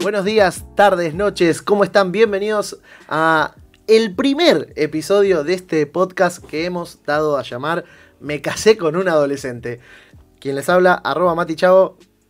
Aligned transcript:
Buenos 0.00 0.24
días, 0.24 0.64
tardes, 0.76 1.12
noches, 1.12 1.60
¿cómo 1.60 1.82
están? 1.82 2.12
Bienvenidos 2.12 2.78
a 3.08 3.56
el 3.88 4.14
primer 4.14 4.72
episodio 4.76 5.42
de 5.42 5.54
este 5.54 5.86
podcast 5.86 6.42
que 6.44 6.64
hemos 6.64 7.02
dado 7.04 7.36
a 7.36 7.42
llamar 7.42 7.84
Me 8.20 8.40
casé 8.40 8.76
con 8.76 8.94
un 8.94 9.08
adolescente. 9.08 9.80
Quien 10.38 10.54
les 10.54 10.68
habla, 10.68 10.94
arroba 10.94 11.44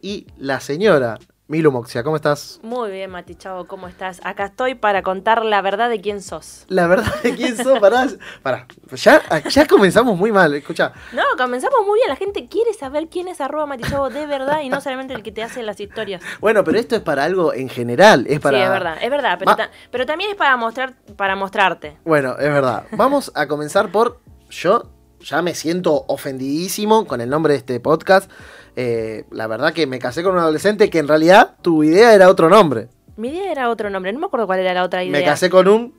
y 0.00 0.26
la 0.38 0.60
señora 0.60 1.18
Milu 1.48 1.72
Moxia. 1.72 2.02
¿Cómo 2.02 2.16
estás? 2.16 2.60
Muy 2.62 2.90
bien, 2.90 3.10
Mati 3.10 3.34
Chavo, 3.34 3.64
¿cómo 3.66 3.88
estás? 3.88 4.20
Acá 4.22 4.44
estoy 4.44 4.74
para 4.74 5.02
contar 5.02 5.46
la 5.46 5.62
verdad 5.62 5.88
de 5.88 5.98
quién 5.98 6.20
sos. 6.20 6.66
La 6.68 6.86
verdad 6.86 7.10
de 7.22 7.34
quién 7.34 7.56
sos, 7.56 7.78
pará. 7.78 8.06
pará. 8.42 8.66
Ya, 8.92 9.22
ya 9.48 9.66
comenzamos 9.66 10.18
muy 10.18 10.30
mal, 10.30 10.54
escucha. 10.54 10.92
No, 11.14 11.22
comenzamos 11.38 11.78
muy 11.86 11.98
bien. 12.00 12.10
La 12.10 12.16
gente 12.16 12.46
quiere 12.48 12.74
saber 12.74 13.08
quién 13.08 13.28
es 13.28 13.40
arroba 13.40 13.64
Mati 13.64 13.84
Chavo 13.88 14.10
de 14.10 14.26
verdad 14.26 14.60
y 14.60 14.68
no 14.68 14.82
solamente 14.82 15.14
el 15.14 15.22
que 15.22 15.32
te 15.32 15.42
hace 15.42 15.62
las 15.62 15.80
historias. 15.80 16.22
Bueno, 16.40 16.62
pero 16.64 16.78
esto 16.78 16.96
es 16.96 17.00
para 17.02 17.24
algo 17.24 17.54
en 17.54 17.70
general. 17.70 18.26
Es 18.28 18.40
para... 18.40 18.58
Sí, 18.58 18.64
es 18.64 18.70
verdad, 18.70 18.98
es 19.00 19.10
verdad. 19.10 19.36
Pero, 19.38 19.56
ta- 19.56 19.70
pero 19.90 20.04
también 20.04 20.30
es 20.30 20.36
para 20.36 20.54
mostrar, 20.58 20.96
para 21.16 21.34
mostrarte. 21.34 21.96
Bueno, 22.04 22.32
es 22.38 22.52
verdad. 22.52 22.84
Vamos 22.92 23.32
a 23.34 23.48
comenzar 23.48 23.90
por. 23.90 24.20
Yo 24.50 24.82
ya 25.20 25.42
me 25.42 25.54
siento 25.54 26.04
ofendidísimo 26.08 27.06
con 27.06 27.20
el 27.20 27.28
nombre 27.30 27.52
de 27.54 27.58
este 27.58 27.80
podcast. 27.80 28.30
Eh, 28.76 29.24
la 29.30 29.46
verdad 29.46 29.72
que 29.72 29.86
me 29.86 29.98
casé 29.98 30.22
con 30.22 30.32
un 30.34 30.38
adolescente 30.38 30.88
que 30.90 30.98
en 30.98 31.08
realidad 31.08 31.56
tu 31.62 31.82
idea 31.82 32.14
era 32.14 32.28
otro 32.28 32.48
nombre. 32.48 32.88
Mi 33.16 33.28
idea 33.30 33.50
era 33.50 33.70
otro 33.70 33.90
nombre, 33.90 34.12
no 34.12 34.20
me 34.20 34.26
acuerdo 34.26 34.46
cuál 34.46 34.60
era 34.60 34.72
la 34.74 34.84
otra 34.84 35.02
idea. 35.02 35.18
Me 35.18 35.24
casé 35.24 35.50
con 35.50 35.66
un. 35.68 35.94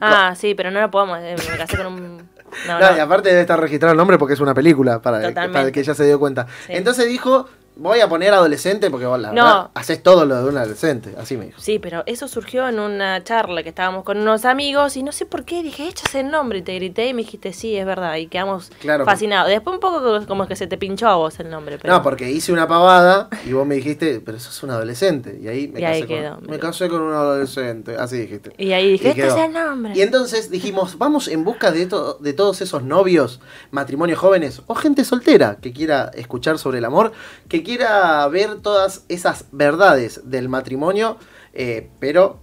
Ah, 0.00 0.34
sí, 0.36 0.54
pero 0.54 0.70
no 0.70 0.80
lo 0.80 0.90
podemos. 0.90 1.18
eh, 1.20 1.34
Me 1.50 1.56
casé 1.58 1.76
con 1.76 1.86
un. 1.86 2.28
No, 2.66 2.80
No, 2.80 2.90
no. 2.90 2.96
y 2.96 3.00
aparte 3.00 3.28
debe 3.28 3.42
estar 3.42 3.60
registrado 3.60 3.92
el 3.92 3.98
nombre 3.98 4.16
porque 4.16 4.32
es 4.32 4.40
una 4.40 4.54
película, 4.54 5.02
para, 5.02 5.22
el 5.28 5.70
que 5.70 5.82
ya 5.82 5.94
se 5.94 6.06
dio 6.06 6.18
cuenta. 6.18 6.46
Sí. 6.66 6.72
Entonces 6.72 7.06
dijo, 7.06 7.46
voy 7.78 8.00
a 8.00 8.08
poner 8.08 8.32
adolescente 8.34 8.90
porque 8.90 9.06
vos 9.06 9.18
la 9.18 9.28
No. 9.32 9.44
verdad, 9.44 9.70
haces 9.74 10.02
todo 10.02 10.24
lo 10.26 10.36
de 10.42 10.48
un 10.50 10.56
adolescente. 10.56 11.14
Así 11.18 11.36
me 11.36 11.46
dijo. 11.46 11.60
Sí, 11.60 11.78
pero 11.78 12.02
eso 12.06 12.28
surgió 12.28 12.68
en 12.68 12.78
una 12.78 13.22
charla 13.24 13.62
que 13.62 13.68
estábamos 13.70 14.04
con 14.04 14.18
unos 14.18 14.44
amigos 14.44 14.96
y 14.96 15.02
no 15.02 15.12
sé 15.12 15.26
por 15.26 15.44
qué 15.44 15.62
dije, 15.62 15.88
échase 15.88 16.20
el 16.20 16.30
nombre 16.30 16.58
y 16.58 16.62
te 16.62 16.74
grité 16.74 17.06
y 17.08 17.14
me 17.14 17.22
dijiste, 17.22 17.52
sí, 17.52 17.76
es 17.76 17.86
verdad, 17.86 18.16
y 18.16 18.26
quedamos 18.26 18.70
Claro. 18.80 19.04
fascinados. 19.04 19.48
Después 19.48 19.74
un 19.74 19.80
poco 19.80 20.26
como 20.26 20.46
que 20.46 20.56
se 20.56 20.66
te 20.66 20.76
pinchó 20.76 21.08
a 21.08 21.16
vos 21.16 21.38
el 21.40 21.50
nombre. 21.50 21.78
Pero... 21.80 21.94
No, 21.94 22.02
porque 22.02 22.30
hice 22.30 22.52
una 22.52 22.66
pavada 22.68 23.28
y 23.46 23.52
vos 23.52 23.66
me 23.66 23.76
dijiste, 23.76 24.20
pero 24.20 24.38
sos 24.40 24.62
un 24.62 24.70
adolescente. 24.70 25.38
Y 25.40 25.48
ahí 25.48 25.68
me 25.68 25.80
Y 25.80 25.82
casé, 25.82 25.94
ahí 25.94 26.02
con, 26.34 26.46
me 26.50 26.58
casé 26.58 26.88
con 26.88 27.00
un 27.02 27.12
adolescente. 27.12 27.96
Así 27.96 28.18
dijiste. 28.18 28.52
Y 28.58 28.72
ahí 28.72 28.92
dije, 28.92 29.10
este 29.10 29.26
es 29.26 29.34
el 29.34 29.52
nombre. 29.52 29.92
Y 29.94 30.02
entonces 30.02 30.50
dijimos, 30.50 30.98
vamos 30.98 31.28
en 31.28 31.44
busca 31.44 31.70
de, 31.70 31.86
to- 31.86 32.18
de 32.20 32.32
todos 32.32 32.60
esos 32.60 32.82
novios, 32.82 33.40
matrimonios 33.70 34.18
jóvenes 34.18 34.62
o 34.66 34.74
gente 34.74 35.04
soltera 35.04 35.58
que 35.60 35.72
quiera 35.72 36.10
escuchar 36.14 36.58
sobre 36.58 36.78
el 36.78 36.84
amor, 36.84 37.12
que 37.48 37.62
quiera 37.68 38.26
ver 38.28 38.60
todas 38.62 39.04
esas 39.08 39.44
verdades 39.52 40.22
del 40.24 40.48
matrimonio, 40.48 41.18
eh, 41.52 41.90
pero 42.00 42.38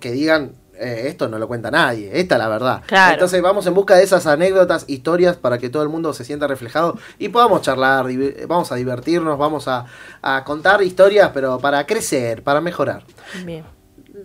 que 0.00 0.12
digan, 0.12 0.52
eh, 0.78 1.02
esto 1.08 1.28
no 1.28 1.38
lo 1.38 1.46
cuenta 1.46 1.70
nadie, 1.70 2.10
esta 2.18 2.36
es 2.36 2.38
la 2.38 2.48
verdad. 2.48 2.82
Claro. 2.86 3.12
Entonces 3.12 3.42
vamos 3.42 3.66
en 3.66 3.74
busca 3.74 3.96
de 3.96 4.04
esas 4.04 4.26
anécdotas, 4.26 4.84
historias, 4.88 5.36
para 5.36 5.58
que 5.58 5.68
todo 5.68 5.82
el 5.82 5.90
mundo 5.90 6.14
se 6.14 6.24
sienta 6.24 6.46
reflejado 6.46 6.96
y 7.18 7.28
podamos 7.28 7.60
charlar, 7.60 8.06
vamos 8.48 8.72
a 8.72 8.76
divertirnos, 8.76 9.36
vamos 9.38 9.68
a, 9.68 9.84
a 10.22 10.42
contar 10.44 10.82
historias, 10.82 11.32
pero 11.34 11.58
para 11.58 11.84
crecer, 11.84 12.42
para 12.42 12.62
mejorar. 12.62 13.04
Bien. 13.44 13.62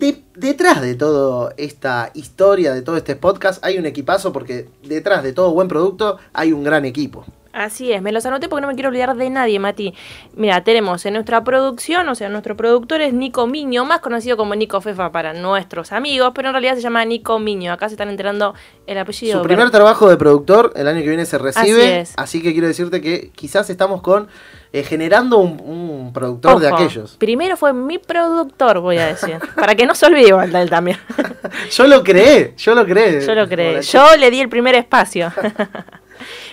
De- 0.00 0.24
detrás 0.34 0.80
de 0.80 0.94
toda 0.94 1.52
esta 1.58 2.10
historia, 2.14 2.72
de 2.72 2.80
todo 2.80 2.96
este 2.96 3.16
podcast, 3.16 3.62
hay 3.62 3.76
un 3.76 3.84
equipazo 3.84 4.32
porque 4.32 4.70
detrás 4.82 5.22
de 5.22 5.34
todo 5.34 5.52
buen 5.52 5.68
producto 5.68 6.16
hay 6.32 6.54
un 6.54 6.64
gran 6.64 6.86
equipo. 6.86 7.26
Así 7.52 7.92
es, 7.92 8.00
me 8.00 8.12
los 8.12 8.24
anoté 8.24 8.48
porque 8.48 8.62
no 8.62 8.68
me 8.68 8.74
quiero 8.74 8.88
olvidar 8.88 9.14
de 9.14 9.28
nadie, 9.28 9.58
Mati. 9.58 9.94
Mira, 10.34 10.64
tenemos 10.64 11.04
en 11.04 11.14
nuestra 11.14 11.44
producción, 11.44 12.08
o 12.08 12.14
sea, 12.14 12.30
nuestro 12.30 12.56
productor 12.56 13.02
es 13.02 13.12
Nico 13.12 13.46
Miño, 13.46 13.84
más 13.84 14.00
conocido 14.00 14.38
como 14.38 14.54
Nico 14.54 14.80
Fefa 14.80 15.12
para 15.12 15.34
nuestros 15.34 15.92
amigos, 15.92 16.32
pero 16.34 16.48
en 16.48 16.54
realidad 16.54 16.74
se 16.76 16.80
llama 16.80 17.04
Nico 17.04 17.38
Miño. 17.38 17.72
Acá 17.72 17.88
se 17.88 17.94
están 17.94 18.08
enterando 18.08 18.54
el 18.86 18.96
apellido. 18.96 19.38
Su 19.38 19.44
primer 19.44 19.70
trabajo 19.70 20.08
de 20.08 20.16
productor 20.16 20.72
el 20.76 20.88
año 20.88 21.02
que 21.02 21.08
viene 21.08 21.26
se 21.26 21.36
recibe, 21.38 22.00
Así 22.00 22.14
así, 22.16 22.42
que 22.42 22.52
quiero 22.52 22.68
decirte 22.68 23.00
que 23.02 23.30
quizás 23.34 23.68
estamos 23.68 24.00
con 24.00 24.28
eh, 24.72 24.82
generando 24.82 25.36
un, 25.36 25.60
un 25.60 26.12
productor 26.14 26.58
de 26.58 26.68
aquellos. 26.68 27.16
Primero 27.18 27.58
fue 27.58 27.74
mi 27.74 27.98
productor, 27.98 28.80
voy 28.80 28.96
a 28.96 29.06
decir. 29.06 29.38
para 29.54 29.74
que 29.74 29.84
no 29.84 29.94
se 29.94 30.06
olvide 30.06 30.30
él 30.30 30.70
también. 30.70 30.96
yo 31.70 31.86
lo 31.86 32.02
creé, 32.02 32.54
yo 32.56 32.74
lo 32.74 32.86
creé. 32.86 33.26
Yo 33.26 33.34
lo 33.34 33.46
creé. 33.46 33.82
Yo 33.82 34.16
le 34.16 34.30
di 34.30 34.40
el 34.40 34.48
primer 34.48 34.74
espacio. 34.74 35.30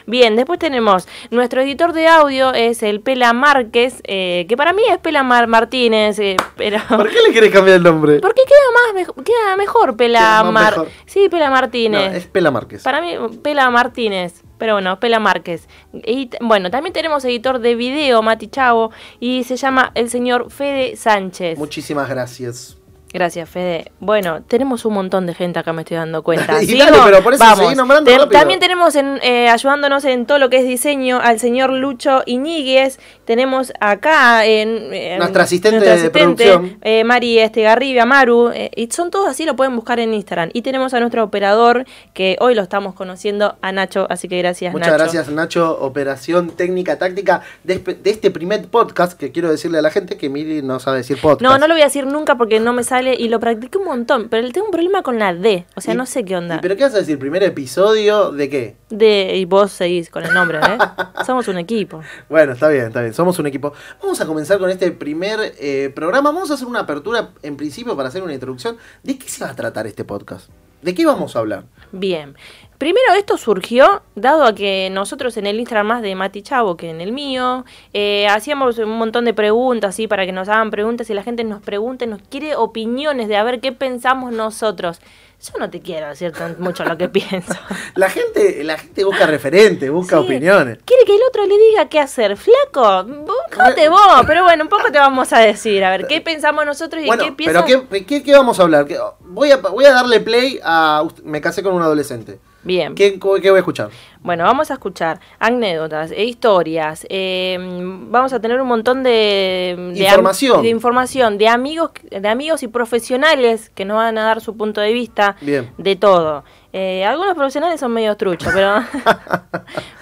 Bien, 0.10 0.36
después 0.36 0.58
tenemos 0.60 1.08
nuestro 1.30 1.62
editor 1.62 1.94
de 1.94 2.08
audio 2.08 2.52
es 2.54 2.82
el 2.82 3.00
Pela 3.00 3.32
Márquez, 3.34 4.02
eh, 4.06 4.46
que 4.50 4.58
para 4.58 4.74
mí 4.74 4.82
es 4.90 4.98
Pela 4.98 5.22
Mar- 5.22 5.48
Martínez, 5.48 6.18
eh, 6.20 6.36
pero 6.58 6.80
¿Por 6.90 7.10
qué 7.10 7.18
le 7.28 7.32
querés 7.32 7.52
cambiar 7.52 7.78
el 7.78 7.84
nombre? 7.84 8.20
porque 8.22 8.42
queda 8.42 9.04
más 9.06 9.08
queda 9.24 9.56
mejor 9.56 9.96
Pela 9.96 10.44
Mar, 10.44 10.72
mejor. 10.74 10.88
sí 11.06 11.30
Pela 11.30 11.46
No, 11.50 11.52
Martínez. 11.52 12.16
es 12.16 12.26
Pela 12.26 12.50
Márquez. 12.50 12.82
Para 12.84 13.02
mí 13.02 13.14
Pela 13.44 13.70
Martínez, 13.70 14.42
pero 14.58 14.74
bueno 14.74 15.00
Pela 15.00 15.20
Márquez. 15.20 15.70
Y 15.94 16.32
bueno 16.42 16.72
también 16.72 16.92
tenemos 16.94 17.24
editor 17.24 17.60
de 17.60 17.76
video 17.76 18.24
Mati 18.24 18.48
Chavo 18.48 18.90
y 19.20 19.44
se 19.44 19.58
llama 19.58 19.92
el 19.94 20.10
señor 20.10 20.50
Fede 20.50 20.96
Sánchez. 20.96 21.60
Muchísimas 21.60 22.10
gracias. 22.10 22.79
Gracias, 23.12 23.50
Fede. 23.50 23.92
Bueno, 24.00 24.44
tenemos 24.48 24.86
un 24.86 24.94
montón 24.94 25.26
de 25.26 25.34
gente 25.34 25.58
acá, 25.58 25.74
me 25.74 25.82
estoy 25.82 25.98
dando 25.98 26.22
cuenta. 26.22 26.62
Y 26.64 26.68
¿Sigo? 26.68 26.86
dale, 26.86 26.98
pero 27.04 27.24
por 27.24 27.34
eso 27.34 27.44
seguí 27.56 27.74
nombrando. 27.74 28.28
También 28.30 28.60
tenemos 28.60 28.96
en, 28.96 29.20
eh, 29.24 29.50
ayudándonos 29.50 30.06
en 30.06 30.28
todo 30.28 30.38
lo 30.38 30.50
que 30.52 30.58
es 30.58 30.64
diseño 30.66 31.20
al 31.20 31.40
señor 31.40 31.72
Lucho 31.72 32.22
Iñiguez. 32.28 33.00
Tenemos 33.26 33.74
acá 33.80 34.46
en, 34.46 35.18
Nuestra 35.18 35.44
asistente 35.44 35.84
de 35.98 36.10
producción. 36.12 36.78
eh, 36.84 37.04
Mari 37.04 37.40
Estegarribia, 37.40 38.06
Maru. 38.06 38.52
eh, 38.54 38.70
y 38.76 38.92
son 38.92 39.10
todos 39.10 39.28
así, 39.28 39.44
lo 39.46 39.56
pueden 39.56 39.76
buscar 39.76 40.00
en 40.00 40.14
Instagram. 40.14 40.52
Y 40.54 40.62
tenemos 40.62 40.94
a 40.94 41.00
nuestro 41.00 41.24
operador, 41.24 41.86
que 42.14 42.38
hoy 42.40 42.54
lo 42.54 42.62
estamos 42.62 42.94
conociendo, 42.94 43.58
a 43.62 43.72
Nacho. 43.72 44.06
Así 44.12 44.28
que 44.28 44.38
gracias, 44.38 44.72
Muchas 44.72 44.90
Nacho. 44.92 45.04
gracias 45.04 45.30
Nacho, 45.30 45.80
operación 45.82 46.52
técnica 46.52 47.00
táctica 47.00 47.42
de, 47.64 47.80
de 47.80 48.10
este 48.12 48.30
primer 48.30 48.68
podcast 48.68 49.14
que 49.20 49.32
quiero 49.32 49.50
decirle 49.50 49.80
a 49.80 49.82
la 49.82 49.90
gente 49.90 50.16
que 50.18 50.30
Mili 50.30 50.62
no 50.62 50.80
sabe 50.80 50.98
decir 50.98 51.18
podcast. 51.20 51.42
No, 51.42 51.58
no 51.58 51.68
lo 51.68 51.74
voy 51.74 51.82
a 51.82 51.86
decir 51.86 52.06
nunca 52.06 52.36
porque 52.36 52.60
no 52.60 52.72
me 52.74 52.84
sale 52.84 52.99
y 53.08 53.30
lo 53.30 53.40
practiqué 53.40 53.78
un 53.78 53.86
montón. 53.86 54.30
Pero 54.30 54.50
tengo 54.52 54.68
un 54.68 54.72
problema 54.72 55.04
con 55.04 55.20
la 55.20 55.34
D. 55.34 55.66
O 55.76 55.82
sea, 55.82 55.94
no 55.94 56.06
sé 56.06 56.26
qué 56.26 56.36
onda. 56.36 56.58
¿y 56.58 56.60
¿Pero 56.60 56.76
qué 56.76 56.84
vas 56.84 56.96
a 56.96 57.00
decir? 57.00 57.20
¿Primer 57.20 57.44
episodio 57.44 58.32
de 58.32 58.50
qué? 58.50 58.76
De, 58.90 59.36
y 59.36 59.46
vos 59.46 59.72
seguís 59.72 60.10
con 60.10 60.24
el 60.24 60.34
nombre, 60.34 60.60
¿eh? 60.60 60.78
Somos 61.26 61.48
un 61.48 61.58
equipo. 61.58 62.02
Bueno, 62.30 62.54
está 62.54 62.70
bien, 62.70 62.88
está 62.88 63.02
bien. 63.02 63.14
Somos 63.14 63.40
un 63.40 63.48
equipo. 63.48 63.74
Vamos 64.02 64.20
a 64.22 64.26
comenzar 64.26 64.60
con 64.60 64.70
este 64.70 64.92
primer 64.92 65.40
eh, 65.60 65.92
programa. 65.94 66.32
Vamos 66.32 66.52
a 66.52 66.56
hacer 66.56 66.68
una 66.68 66.82
apertura 66.82 67.30
en 67.44 67.58
principio 67.58 67.96
para 67.96 68.10
hacer 68.10 68.24
una 68.24 68.34
introducción. 68.34 68.78
¿De 69.04 69.18
qué 69.18 69.28
se 69.30 69.44
va 69.44 69.52
a 69.52 69.56
tratar 69.56 69.88
este 69.88 70.04
podcast? 70.04 70.50
¿De 70.82 70.96
qué 70.96 71.06
vamos 71.06 71.36
a 71.36 71.40
hablar? 71.40 71.66
Bien. 71.92 72.36
Primero, 72.80 73.14
esto 73.18 73.38
surgió 73.38 74.02
dado 74.16 74.46
a 74.46 74.56
que 74.56 74.90
nosotros 74.90 75.36
en 75.38 75.46
el 75.48 75.60
Instagram 75.60 75.86
más 75.88 76.02
de 76.02 76.16
Mati 76.16 76.42
Chavo 76.42 76.78
que 76.78 76.90
en 76.90 77.02
el 77.02 77.12
mío, 77.12 77.66
eh, 77.94 78.26
hacíamos 78.30 78.78
un 78.80 78.98
montón 78.98 79.26
de 79.26 79.34
preguntas, 79.34 79.96
¿sí? 79.96 80.08
Para 80.08 80.26
que 80.26 80.32
nos 80.32 80.48
hagan 80.50 80.72
preguntas 80.72 81.10
y 81.10 81.14
la 81.14 81.22
gente 81.22 81.44
nos 81.44 81.62
pregunte, 81.62 82.08
nos 82.08 82.22
quiere 82.30 82.56
opiniones 82.56 83.28
de 83.28 83.36
a 83.36 83.44
ver 83.44 83.60
qué 83.60 83.74
pensamos 83.74 84.32
nosotros. 84.32 85.02
Yo 85.42 85.58
no 85.60 85.70
te 85.70 85.82
quiero 85.82 86.08
decir 86.08 86.32
mucho 86.60 86.84
lo 86.86 86.98
que 86.98 87.08
pienso. 87.10 87.54
La 87.96 88.10
gente, 88.10 88.64
la 88.64 88.78
gente 88.78 89.04
busca 89.04 89.26
referentes, 89.26 89.92
busca 89.92 90.18
Sí. 90.18 90.24
opiniones. 90.24 90.80
Quiere 90.86 91.04
que 91.06 91.16
el 91.16 91.22
otro 91.28 91.46
le 91.46 91.58
diga 91.58 91.90
qué 91.90 92.00
hacer. 92.00 92.38
Flaco, 92.38 93.04
búscate 93.04 93.90
vos. 93.90 94.24
Pero 94.26 94.44
bueno, 94.44 94.64
un 94.64 94.70
poco 94.70 94.90
te 94.92 95.00
vamos 95.00 95.32
a 95.34 95.40
decir. 95.40 95.84
A 95.84 95.92
ver, 95.92 96.08
¿qué 96.08 96.22
pensamos 96.22 96.66
nosotros 96.66 97.04
y 97.04 97.08
Bueno, 97.08 97.24
qué 97.26 97.32
piensan? 97.34 97.66
pero 97.66 97.88
¿qué, 97.90 98.06
qué, 98.06 98.24
qué 98.24 98.32
vamos 98.34 98.58
a 98.60 98.64
hablar? 98.64 98.86
¿Qué- 98.86 98.98
Voy 99.20 99.52
a, 99.52 99.58
voy 99.58 99.84
a 99.86 99.92
darle 99.92 100.20
play 100.22 100.60
a... 100.64 101.06
Me 101.24 101.40
casé 101.42 101.62
con 101.64 101.74
un 101.74 101.82
adolescente. 101.82 102.40
Bien. 102.64 102.94
¿Qué, 102.96 103.18
qué 103.20 103.50
voy 103.50 103.58
a 103.58 103.60
escuchar? 103.60 103.90
Bueno, 104.22 104.44
vamos 104.44 104.70
a 104.70 104.74
escuchar 104.74 105.20
anécdotas 105.40 106.12
e 106.12 106.26
historias. 106.26 107.06
eh, 107.10 107.58
vamos 107.62 108.34
a 108.34 108.40
tener 108.42 108.60
un 108.62 108.68
montón 108.68 109.02
de, 109.02 109.76
de 109.94 110.04
Información. 110.04 110.62
de 110.62 110.70
información 110.70 111.38
de 111.38 111.48
amigos, 111.48 111.92
de 112.12 112.28
amigos 112.28 112.62
y 112.64 112.68
profesionales 112.68 113.70
que 113.74 113.86
nos 113.86 113.96
van 113.96 114.18
a 114.18 114.24
dar 114.24 114.42
su 114.42 114.58
punto 114.58 114.82
de 114.82 114.92
vista 114.92 115.38
Bien. 115.42 115.72
de 115.78 115.96
todo. 115.96 116.44
Eh, 116.74 117.04
algunos 117.06 117.34
profesionales 117.36 117.80
son 117.80 117.94
medio 117.94 118.16
truchos, 118.18 118.52
pero 118.54 118.84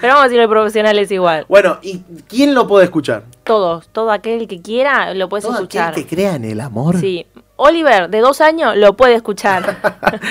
pero 0.02 0.14
vamos 0.14 0.22
a 0.22 0.24
decirle 0.24 0.48
profesionales 0.48 1.12
igual. 1.12 1.46
Bueno, 1.48 1.78
¿y 1.82 2.00
quién 2.28 2.54
lo 2.56 2.68
puede 2.68 2.86
escuchar? 2.86 3.24
Todos, 3.44 3.88
todo 3.90 4.12
aquel 4.12 4.48
que 4.48 4.62
quiera 4.62 5.14
lo 5.14 5.30
puedes 5.30 5.46
Todo 5.46 5.54
escuchar. 5.56 5.92
aquel 5.92 6.06
que 6.06 6.16
crea 6.16 6.36
en 6.36 6.44
el 6.46 6.60
amor. 6.60 6.98
Sí, 7.00 7.26
Oliver, 7.58 8.10
de 8.10 8.20
dos 8.20 8.40
años, 8.40 8.78
lo 8.78 8.96
puede 8.96 9.16
escuchar. 9.16 9.78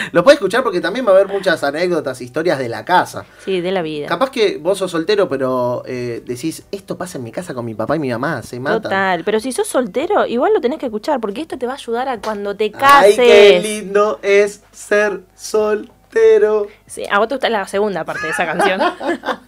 lo 0.12 0.22
puede 0.22 0.36
escuchar 0.36 0.62
porque 0.62 0.80
también 0.80 1.04
va 1.04 1.10
a 1.10 1.14
haber 1.16 1.26
muchas 1.26 1.62
anécdotas, 1.64 2.20
historias 2.20 2.58
de 2.58 2.68
la 2.68 2.84
casa. 2.84 3.24
sí, 3.44 3.60
de 3.60 3.72
la 3.72 3.82
vida. 3.82 4.06
Capaz 4.06 4.30
que 4.30 4.58
vos 4.58 4.78
sos 4.78 4.92
soltero, 4.92 5.28
pero 5.28 5.82
eh, 5.86 6.22
decís, 6.24 6.64
esto 6.70 6.96
pasa 6.96 7.18
en 7.18 7.24
mi 7.24 7.32
casa 7.32 7.52
con 7.52 7.64
mi 7.64 7.74
papá 7.74 7.96
y 7.96 7.98
mi 7.98 8.10
mamá, 8.10 8.42
se 8.42 8.60
matan. 8.60 8.82
Total, 8.82 9.24
pero 9.24 9.40
si 9.40 9.50
sos 9.50 9.66
soltero, 9.66 10.24
igual 10.24 10.52
lo 10.54 10.60
tenés 10.60 10.78
que 10.78 10.86
escuchar, 10.86 11.20
porque 11.20 11.40
esto 11.40 11.58
te 11.58 11.66
va 11.66 11.72
a 11.72 11.76
ayudar 11.76 12.08
a 12.08 12.20
cuando 12.20 12.56
te 12.56 12.70
cases. 12.70 13.18
Ay, 13.18 13.26
qué 13.26 13.60
lindo 13.60 14.20
es 14.22 14.62
ser 14.70 15.22
soltero. 15.34 16.68
Sí, 16.86 17.02
a 17.10 17.18
vos 17.18 17.26
te 17.26 17.34
gusta 17.34 17.50
la 17.50 17.66
segunda 17.66 18.04
parte 18.04 18.26
de 18.26 18.32
esa 18.32 18.46
canción. 18.46 18.80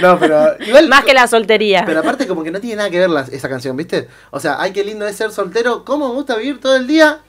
No, 0.00 0.18
pero 0.18 0.56
igual. 0.60 0.88
Más 0.88 1.04
que 1.04 1.14
la 1.14 1.26
soltería. 1.26 1.82
Pero 1.84 2.00
aparte, 2.00 2.26
como 2.26 2.42
que 2.44 2.50
no 2.50 2.60
tiene 2.60 2.76
nada 2.76 2.90
que 2.90 2.98
ver 3.00 3.10
la- 3.10 3.26
esa 3.30 3.48
canción, 3.48 3.76
¿viste? 3.76 4.08
O 4.30 4.38
sea, 4.40 4.60
ay, 4.60 4.72
qué 4.72 4.84
lindo 4.84 5.06
es 5.06 5.16
ser 5.16 5.30
soltero. 5.32 5.84
¿Cómo 5.84 6.08
me 6.08 6.14
gusta 6.14 6.36
vivir 6.36 6.60
todo 6.60 6.76
el 6.76 6.86
día? 6.86 7.20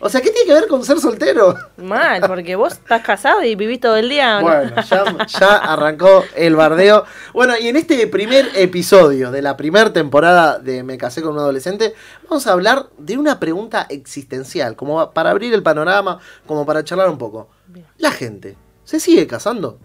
O 0.00 0.08
sea, 0.10 0.20
¿qué 0.20 0.30
tiene 0.30 0.46
que 0.46 0.52
ver 0.52 0.66
con 0.68 0.84
ser 0.84 0.98
soltero? 1.00 1.56
Mal, 1.78 2.20
porque 2.26 2.56
vos 2.56 2.74
estás 2.74 3.00
casado 3.02 3.42
y 3.42 3.54
vivís 3.54 3.80
todo 3.80 3.96
el 3.96 4.10
día. 4.10 4.40
¿no? 4.40 4.42
Bueno, 4.42 4.72
ya, 4.88 5.26
ya 5.26 5.56
arrancó 5.56 6.24
el 6.36 6.56
bardeo. 6.56 7.04
Bueno, 7.32 7.54
y 7.58 7.68
en 7.68 7.76
este 7.76 8.06
primer 8.08 8.50
episodio 8.54 9.30
de 9.30 9.40
la 9.40 9.56
primera 9.56 9.92
temporada 9.94 10.58
de 10.58 10.82
Me 10.82 10.98
casé 10.98 11.22
con 11.22 11.32
un 11.32 11.38
adolescente, 11.38 11.94
vamos 12.28 12.46
a 12.46 12.52
hablar 12.52 12.86
de 12.98 13.16
una 13.16 13.40
pregunta 13.40 13.86
existencial, 13.88 14.76
como 14.76 15.10
para 15.12 15.30
abrir 15.30 15.54
el 15.54 15.62
panorama, 15.62 16.18
como 16.46 16.66
para 16.66 16.84
charlar 16.84 17.08
un 17.08 17.16
poco. 17.18 17.48
¿La 17.96 18.10
gente 18.10 18.56
se 18.84 19.00
sigue 19.00 19.26
casando? 19.26 19.78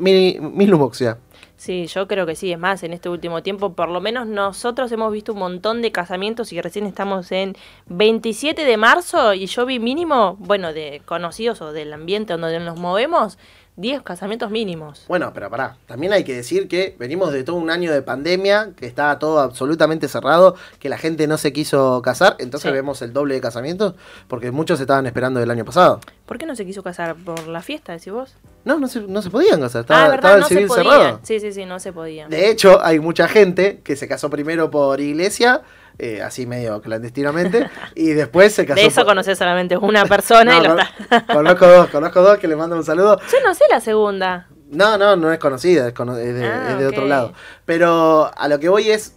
Mi, 0.00 0.38
mi 0.40 0.66
Lumoxia. 0.66 1.18
Sí, 1.60 1.86
yo 1.88 2.08
creo 2.08 2.24
que 2.24 2.36
sí. 2.36 2.50
Es 2.52 2.58
más, 2.58 2.82
en 2.84 2.94
este 2.94 3.10
último 3.10 3.42
tiempo, 3.42 3.74
por 3.74 3.90
lo 3.90 4.00
menos 4.00 4.26
nosotros 4.26 4.90
hemos 4.92 5.12
visto 5.12 5.34
un 5.34 5.40
montón 5.40 5.82
de 5.82 5.92
casamientos 5.92 6.54
y 6.54 6.60
recién 6.62 6.86
estamos 6.86 7.30
en 7.32 7.54
27 7.86 8.64
de 8.64 8.76
marzo 8.78 9.34
y 9.34 9.44
yo 9.44 9.66
vi 9.66 9.78
mínimo, 9.78 10.36
bueno, 10.38 10.72
de 10.72 11.02
conocidos 11.04 11.60
o 11.60 11.74
del 11.74 11.92
ambiente 11.92 12.32
donde 12.32 12.60
nos 12.60 12.78
movemos, 12.78 13.38
10 13.76 14.02
casamientos 14.02 14.50
mínimos. 14.50 15.04
Bueno, 15.08 15.30
pero 15.32 15.48
pará, 15.48 15.76
también 15.86 16.12
hay 16.12 16.22
que 16.24 16.34
decir 16.34 16.68
que 16.68 16.96
venimos 16.98 17.32
de 17.32 17.44
todo 17.44 17.56
un 17.56 17.70
año 17.70 17.90
de 17.92 18.02
pandemia, 18.02 18.70
que 18.76 18.86
estaba 18.86 19.18
todo 19.18 19.40
absolutamente 19.40 20.06
cerrado, 20.06 20.54
que 20.78 20.88
la 20.90 20.98
gente 20.98 21.26
no 21.26 21.38
se 21.38 21.52
quiso 21.52 22.02
casar, 22.02 22.36
entonces 22.40 22.68
Sí. 22.70 22.74
vemos 22.74 23.00
el 23.00 23.12
doble 23.14 23.34
de 23.36 23.40
casamientos, 23.40 23.94
porque 24.28 24.50
muchos 24.50 24.80
estaban 24.80 25.06
esperando 25.06 25.40
del 25.40 25.50
año 25.50 25.64
pasado. 25.64 26.00
¿Por 26.26 26.36
qué 26.36 26.44
no 26.46 26.54
se 26.56 26.66
quiso 26.66 26.82
casar? 26.82 27.16
¿Por 27.16 27.48
la 27.48 27.62
fiesta, 27.62 27.92
decís 27.92 28.12
vos? 28.12 28.34
No, 28.66 28.78
no 28.78 28.86
se, 28.88 29.00
no 29.00 29.22
se 29.22 29.30
podían 29.30 29.60
casar, 29.60 29.80
estaba, 29.82 30.04
ah, 30.12 30.14
estaba 30.14 30.34
el 30.34 30.40
no 30.40 30.46
civil 30.48 30.70
cerrado. 30.70 31.20
Sí, 31.22 31.40
sí, 31.40 31.50
sí, 31.52 31.64
no 31.64 31.80
se 31.80 31.92
podía. 31.94 32.28
De 32.28 32.50
hecho, 32.50 32.84
hay 32.84 33.00
mucha 33.00 33.28
gente 33.28 33.80
que 33.82 33.96
se 33.96 34.06
casó 34.06 34.28
primero 34.28 34.70
por 34.70 35.00
iglesia, 35.00 35.62
eh, 36.02 36.22
así 36.22 36.46
medio 36.46 36.80
clandestinamente, 36.80 37.68
y 37.94 38.08
después 38.10 38.54
se 38.54 38.64
casó 38.66 38.80
De 38.80 38.86
eso 38.86 39.00
por... 39.02 39.08
conoces 39.10 39.36
solamente 39.38 39.76
una 39.76 40.06
persona 40.06 40.56
y 40.58 40.60
No, 40.62 40.62
lo 40.62 40.70
con- 40.76 40.80
está. 40.80 41.26
conozco 41.34 41.66
dos, 41.66 41.90
conozco 41.90 42.22
dos 42.22 42.38
que 42.38 42.48
le 42.48 42.56
mando 42.56 42.76
un 42.76 42.84
saludo. 42.84 43.18
Yo 43.30 43.38
no 43.46 43.54
sé 43.54 43.64
la 43.70 43.80
segunda. 43.80 44.48
No, 44.70 44.96
no, 44.96 45.16
no 45.16 45.32
es 45.32 45.38
conocida, 45.38 45.88
es, 45.88 45.94
cono- 45.94 46.16
es 46.16 46.34
de, 46.34 46.46
Ah, 46.46 46.68
es 46.72 46.78
de 46.78 46.86
otro 46.86 47.04
lado. 47.06 47.32
Pero 47.66 48.30
a 48.36 48.48
lo 48.48 48.58
que 48.60 48.68
voy 48.68 48.90
es 48.90 49.14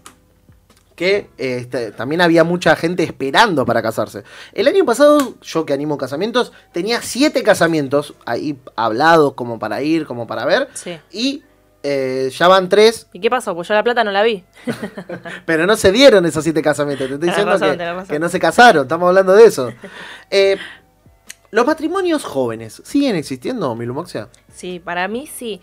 que 0.96 1.30
este, 1.38 1.92
también 1.92 2.22
había 2.22 2.44
mucha 2.44 2.76
gente 2.76 3.02
esperando 3.04 3.66
para 3.66 3.82
casarse. 3.82 4.24
El 4.54 4.68
año 4.68 4.86
pasado, 4.86 5.36
yo 5.42 5.66
que 5.66 5.74
animo 5.74 5.98
casamientos, 5.98 6.52
tenía 6.72 7.02
siete 7.02 7.42
casamientos 7.44 8.14
ahí 8.26 8.58
hablados 8.76 9.34
como 9.34 9.58
para 9.58 9.82
ir, 9.82 10.06
como 10.06 10.28
para 10.28 10.46
ver. 10.46 10.70
Sí. 10.74 11.00
Y 11.12 11.44
eh, 11.84 12.32
ya 12.34 12.48
van 12.48 12.70
tres, 12.70 13.08
¿Y 13.12 13.20
qué 13.20 13.30
pasó? 13.30 13.54
Pues 13.54 13.68
yo 13.68 13.74
la 13.74 13.84
plata 13.84 14.06
no 14.06 14.12
la 14.12 14.24
vi. 14.24 14.44
pero 15.46 15.68
no 15.68 15.76
se 15.76 15.92
dieron 15.92 16.26
esos 16.26 16.44
siete 16.44 16.62
casamientos. 16.62 17.08
Te 17.08 17.14
estoy 17.16 17.30
diciendo 17.30 17.52
razón, 17.52 17.78
que, 17.78 18.14
que 18.14 18.20
no 18.20 18.30
se 18.30 18.40
casaron, 18.40 18.84
estamos 18.84 19.10
hablando 19.10 19.34
de 19.34 19.46
eso. 19.46 19.72
Eh, 20.32 20.58
¿Los 21.52 21.68
matrimonios 21.68 22.24
jóvenes 22.24 22.82
siguen 22.84 23.16
existiendo, 23.16 23.76
Milumoxia? 23.76 24.30
Sí, 24.52 24.80
para 24.80 25.08
mí 25.08 25.28
sí. 25.28 25.62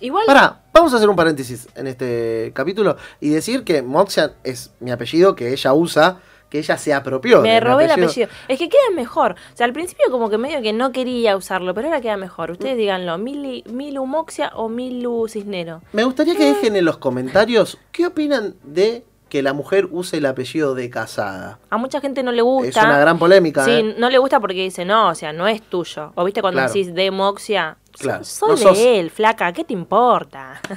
Igual. 0.00 0.26
Pará, 0.26 0.60
vamos 0.74 0.92
a 0.92 0.96
hacer 0.96 1.08
un 1.08 1.16
paréntesis 1.16 1.66
en 1.74 1.86
este 1.86 2.52
capítulo 2.54 2.98
y 3.18 3.30
decir 3.30 3.64
que 3.64 3.80
Moxia 3.80 4.34
es 4.44 4.72
mi 4.80 4.90
apellido 4.90 5.34
que 5.34 5.50
ella 5.50 5.72
usa, 5.72 6.20
que 6.50 6.58
ella 6.58 6.78
se 6.78 6.94
apropió. 6.94 7.42
Me 7.42 7.60
robé 7.60 7.84
el 7.84 7.90
apellido. 7.90 8.28
Es 8.48 8.58
que 8.58 8.68
queda 8.68 8.90
mejor. 8.94 9.32
O 9.52 9.56
sea, 9.56 9.66
al 9.66 9.72
principio 9.72 10.06
como 10.10 10.30
que 10.30 10.38
medio 10.38 10.62
que 10.62 10.72
no 10.72 10.92
quería 10.92 11.36
usarlo, 11.36 11.74
pero 11.74 11.88
ahora 11.88 12.00
queda 12.00 12.16
mejor. 12.16 12.50
Ustedes 12.50 12.74
Mm. 12.74 12.78
díganlo, 12.78 13.18
Mili, 13.18 13.64
Milu 13.70 14.06
Moxia 14.06 14.50
o 14.54 14.68
Milu 14.68 15.26
Cisnero. 15.28 15.82
Me 15.92 16.04
gustaría 16.04 16.34
que 16.36 16.44
dejen 16.44 16.76
en 16.76 16.84
los 16.84 16.96
comentarios 16.98 17.78
qué 17.92 18.06
opinan 18.06 18.54
de 18.62 19.04
que 19.28 19.42
la 19.42 19.52
mujer 19.52 19.88
use 19.90 20.16
el 20.16 20.24
apellido 20.26 20.74
de 20.74 20.88
casada. 20.88 21.58
A 21.68 21.76
mucha 21.76 22.00
gente 22.00 22.22
no 22.22 22.32
le 22.32 22.40
gusta. 22.40 22.68
Es 22.80 22.86
una 22.86 22.98
gran 22.98 23.18
polémica. 23.18 23.62
Sí, 23.62 23.72
¿eh? 23.72 23.94
no 23.98 24.08
le 24.08 24.16
gusta 24.16 24.40
porque 24.40 24.62
dice, 24.62 24.86
no, 24.86 25.08
o 25.10 25.14
sea, 25.14 25.34
no 25.34 25.46
es 25.46 25.60
tuyo. 25.60 26.12
O 26.14 26.24
viste 26.24 26.40
cuando 26.40 26.60
Claro. 26.60 26.72
decís 26.72 26.94
de 26.94 27.10
Moxia, 27.10 27.76
Claro, 27.98 28.22
soy 28.24 28.50
no 28.50 28.56
de 28.56 28.62
sos- 28.62 28.78
él, 28.78 29.10
flaca, 29.10 29.52
¿qué 29.52 29.64
te 29.64 29.72
importa? 29.72 30.60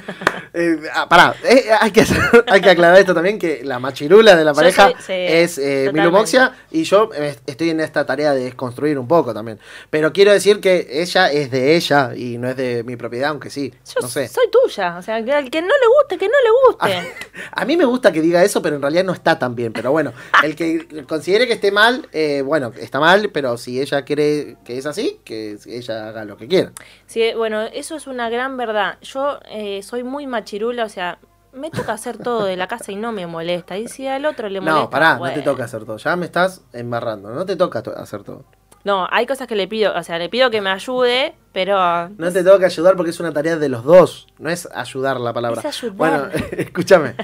Eh, 0.54 0.76
ah, 0.94 1.08
pará, 1.08 1.34
eh, 1.44 1.64
hay, 1.80 1.90
que, 1.90 2.04
hay 2.46 2.60
que 2.60 2.68
aclarar 2.70 2.98
esto 2.98 3.14
también, 3.14 3.38
que 3.38 3.62
la 3.64 3.78
machirula 3.78 4.36
de 4.36 4.44
la 4.44 4.52
pareja 4.52 4.90
soy- 4.90 4.94
sí, 4.98 5.12
es 5.12 5.56
eh, 5.56 5.84
totalmente. 5.86 5.92
Milu 6.00 6.10
Moxia 6.10 6.52
y 6.70 6.82
yo 6.84 7.08
eh, 7.14 7.36
estoy 7.46 7.70
en 7.70 7.80
esta 7.80 8.04
tarea 8.04 8.32
de 8.34 8.44
desconstruir 8.44 8.98
un 8.98 9.08
poco 9.08 9.32
también. 9.32 9.58
Pero 9.88 10.12
quiero 10.12 10.30
decir 10.30 10.60
que 10.60 10.86
ella 10.90 11.32
es 11.32 11.50
de 11.50 11.74
ella 11.76 12.12
y 12.14 12.36
no 12.36 12.50
es 12.50 12.56
de 12.58 12.82
mi 12.84 12.96
propiedad, 12.96 13.30
aunque 13.30 13.48
sí, 13.48 13.72
Yo 13.94 14.02
no 14.02 14.08
sé. 14.08 14.28
soy 14.28 14.44
tuya. 14.50 14.98
O 14.98 15.02
sea, 15.02 15.24
que 15.24 15.32
al 15.32 15.48
que 15.50 15.62
no 15.62 15.68
le 15.68 15.86
guste, 16.00 16.18
que 16.18 16.26
no 16.28 16.34
le 16.44 16.50
guste. 16.68 17.14
A 17.52 17.64
mí 17.64 17.76
me 17.78 17.86
gusta 17.86 18.12
que 18.12 18.20
diga 18.20 18.44
eso, 18.44 18.60
pero 18.60 18.76
en 18.76 18.82
realidad 18.82 19.04
no 19.04 19.12
está 19.14 19.38
tan 19.38 19.54
bien. 19.54 19.72
Pero 19.72 19.90
bueno, 19.90 20.12
el 20.44 20.54
que 20.54 20.86
considere 21.08 21.46
que 21.46 21.54
esté 21.54 21.72
mal, 21.72 22.08
eh, 22.12 22.42
bueno, 22.44 22.72
está 22.78 23.00
mal, 23.00 23.30
pero 23.32 23.56
si 23.56 23.80
ella 23.80 24.04
cree 24.04 24.56
que 24.66 24.76
es 24.76 24.84
así, 24.84 25.18
que 25.24 25.56
ella 25.66 26.08
haga 26.08 26.24
lo 26.26 26.36
que 26.36 26.46
quiera. 26.46 26.72
Sí, 27.12 27.34
bueno, 27.36 27.60
eso 27.62 27.94
es 27.94 28.06
una 28.06 28.30
gran 28.30 28.56
verdad. 28.56 28.96
Yo 29.02 29.38
eh, 29.50 29.82
soy 29.82 30.02
muy 30.02 30.26
machirula, 30.26 30.84
o 30.84 30.88
sea, 30.88 31.18
me 31.52 31.70
toca 31.70 31.92
hacer 31.92 32.16
todo 32.16 32.46
de 32.46 32.56
la 32.56 32.66
casa 32.68 32.90
y 32.90 32.96
no 32.96 33.12
me 33.12 33.26
molesta. 33.26 33.76
Y 33.76 33.86
si 33.88 34.06
al 34.08 34.24
otro 34.24 34.48
le 34.48 34.60
molesta. 34.62 34.80
No, 34.80 34.88
pará, 34.88 35.12
no 35.14 35.18
bueno. 35.18 35.34
te 35.34 35.42
toca 35.42 35.64
hacer 35.64 35.84
todo. 35.84 35.98
Ya 35.98 36.16
me 36.16 36.24
estás 36.24 36.62
embarrando, 36.72 37.28
no 37.30 37.44
te 37.44 37.56
toca 37.56 37.82
to- 37.82 37.94
hacer 37.96 38.22
todo. 38.22 38.44
No, 38.84 39.06
hay 39.10 39.26
cosas 39.26 39.46
que 39.46 39.54
le 39.54 39.68
pido, 39.68 39.94
o 39.94 40.02
sea, 40.02 40.18
le 40.18 40.28
pido 40.30 40.50
que 40.50 40.60
me 40.62 40.70
ayude, 40.70 41.34
pero. 41.52 42.08
No 42.08 42.32
te 42.32 42.42
toca 42.42 42.64
ayudar 42.66 42.96
porque 42.96 43.10
es 43.10 43.20
una 43.20 43.32
tarea 43.32 43.56
de 43.56 43.68
los 43.68 43.84
dos. 43.84 44.26
No 44.38 44.48
es 44.48 44.66
ayudar 44.74 45.20
la 45.20 45.34
palabra. 45.34 45.60
Es 45.60 45.66
ayudar. 45.66 45.96
Bueno, 45.96 46.28
escúchame. 46.52 47.14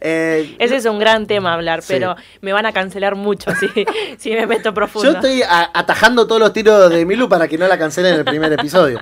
Eh, 0.00 0.56
Ese 0.58 0.76
es 0.76 0.84
un 0.86 0.98
gran 0.98 1.26
tema 1.26 1.54
hablar, 1.54 1.82
Sí. 1.82 1.92
pero 1.94 2.16
me 2.40 2.52
van 2.52 2.66
a 2.66 2.72
cancelar 2.72 3.14
mucho 3.16 3.50
si, 3.54 3.66
si 4.18 4.30
me 4.32 4.46
meto 4.46 4.72
profundo. 4.74 5.10
yo 5.12 5.16
estoy 5.16 5.42
atajando 5.46 6.26
todos 6.26 6.40
los 6.40 6.52
tiros 6.52 6.90
de 6.90 7.04
Milu 7.06 7.28
para 7.28 7.48
que 7.48 7.58
no 7.58 7.66
la 7.68 7.78
cancelen 7.78 8.14
en 8.14 8.18
el 8.20 8.24
primer 8.24 8.52
episodio. 8.52 9.00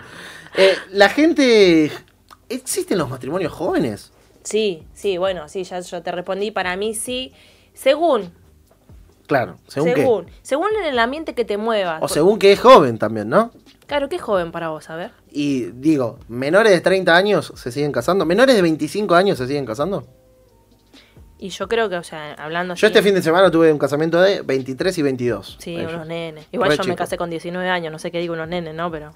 Eh, 0.57 0.75
la 0.91 1.09
gente. 1.09 1.91
¿Existen 2.49 2.99
los 2.99 3.09
matrimonios 3.09 3.53
jóvenes? 3.53 4.13
Sí, 4.45 4.83
sí, 4.93 5.17
bueno, 5.19 5.49
sí, 5.49 5.65
ya 5.65 5.81
yo 5.81 6.03
te 6.03 6.13
respondí. 6.13 6.51
Para 6.51 6.77
mí 6.77 6.95
sí. 6.95 7.33
Según, 7.75 8.31
Claro, 9.27 9.57
según, 9.67 9.95
según, 9.95 10.25
qué. 10.27 10.33
según 10.43 10.67
en 10.79 10.85
el 10.85 10.99
ambiente 10.99 11.35
que 11.35 11.45
te 11.47 11.57
muevas. 11.57 12.01
O 12.03 12.09
según 12.09 12.39
que 12.39 12.53
es 12.53 12.61
joven 12.61 12.99
también, 12.99 13.29
¿no? 13.31 13.51
Claro, 13.87 14.09
¿qué 14.11 14.17
es 14.17 14.23
joven 14.23 14.53
para 14.53 14.69
vos? 14.69 14.91
A 14.91 14.97
ver. 14.97 15.11
Y 15.31 15.67
digo, 15.73 16.19
menores 16.29 16.73
de 16.73 16.81
30 16.83 17.17
años 17.17 17.53
se 17.57 17.73
siguen 17.73 17.93
casando. 17.93 18.27
¿Menores 18.27 18.55
de 18.57 18.61
25 18.63 19.15
años 19.15 19.39
se 19.39 19.47
siguen 19.47 19.65
casando? 19.65 20.07
Y 21.45 21.49
yo 21.49 21.67
creo 21.67 21.89
que, 21.89 21.97
o 21.97 22.05
sea, 22.05 22.35
hablando 22.35 22.75
Yo 22.75 22.87
así- 22.87 22.87
este 22.87 23.03
fin 23.03 23.15
de 23.17 23.21
semana 23.23 23.51
tuve 23.51 23.73
un 23.73 23.79
casamiento 23.79 24.21
de 24.21 24.43
23 24.43 24.97
y 24.99 25.03
22. 25.03 25.57
Sí, 25.59 25.75
Ellos. 25.77 25.93
unos 25.93 26.07
nenes. 26.07 26.47
Igual 26.53 26.71
Re 26.71 26.77
yo 26.77 26.85
me 26.85 26.95
casé 26.95 27.17
con 27.17 27.31
19 27.31 27.69
años, 27.69 27.91
no 27.91 27.99
sé 27.99 28.13
qué 28.13 28.21
digo 28.21 28.35
unos 28.35 28.47
nenes, 28.47 28.75
¿no? 28.77 28.93
Pero. 28.93 29.11